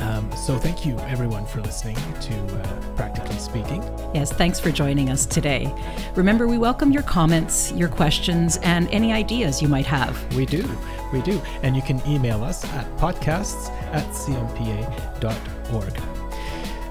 Um, 0.03 0.29
so 0.35 0.57
thank 0.57 0.85
you 0.85 0.99
everyone 0.99 1.45
for 1.45 1.61
listening 1.61 1.95
to 1.95 2.33
uh, 2.35 2.95
Practically 2.97 3.37
Speaking. 3.37 3.81
Yes, 4.13 4.33
thanks 4.33 4.59
for 4.59 4.69
joining 4.69 5.09
us 5.09 5.25
today. 5.25 5.73
Remember, 6.15 6.45
we 6.45 6.57
welcome 6.57 6.91
your 6.91 7.03
comments, 7.03 7.71
your 7.71 7.87
questions, 7.87 8.57
and 8.57 8.89
any 8.89 9.13
ideas 9.13 9.61
you 9.61 9.69
might 9.69 9.85
have. 9.85 10.21
We 10.35 10.45
do, 10.45 10.69
we 11.13 11.21
do. 11.21 11.41
And 11.61 11.75
you 11.75 11.81
can 11.81 12.01
email 12.05 12.43
us 12.43 12.65
at 12.73 12.85
podcasts 12.97 13.69
at 13.93 14.05
cmpa.org. 14.07 16.01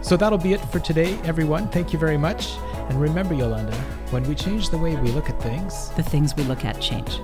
So 0.03 0.17
that'll 0.17 0.39
be 0.39 0.55
it 0.55 0.61
for 0.71 0.81
today, 0.81 1.19
everyone. 1.25 1.69
Thank 1.69 1.93
you 1.93 1.99
very 1.99 2.17
much. 2.17 2.57
And 2.89 3.01
remember, 3.01 3.35
Yolanda, 3.35 3.77
when 4.11 4.25
we 4.25 4.35
change 4.35 4.71
the 4.71 4.79
way 4.79 4.97
we 4.97 5.11
look 5.11 5.29
at 5.29 5.41
things, 5.43 5.91
the 5.91 6.03
things 6.03 6.35
we 6.35 6.45
look 6.45 6.65
at 6.65 6.81
change. 6.81 7.19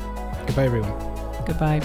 Goodbye, 0.48 0.64
everyone. 0.64 0.98
Goodbye. 1.44 1.80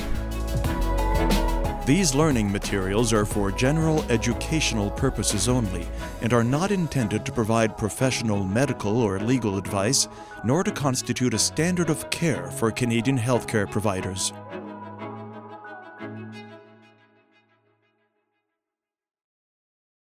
These 1.86 2.16
learning 2.16 2.50
materials 2.50 3.12
are 3.12 3.26
for 3.26 3.52
general 3.52 4.04
educational 4.10 4.90
purposes 4.90 5.50
only 5.50 5.86
and 6.22 6.32
are 6.32 6.46
not 6.46 6.72
intended 6.72 7.26
to 7.26 7.34
provide 7.34 7.78
professional 7.78 8.46
medical 8.46 9.02
or 9.02 9.20
legal 9.20 9.58
advice, 9.58 10.08
nor 10.46 10.64
to 10.64 10.72
constitute 10.72 11.34
a 11.34 11.40
standard 11.40 11.90
of 11.90 12.10
care 12.10 12.50
for 12.52 12.72
Canadian 12.72 13.20
healthcare 13.20 13.70
providers. 13.70 14.32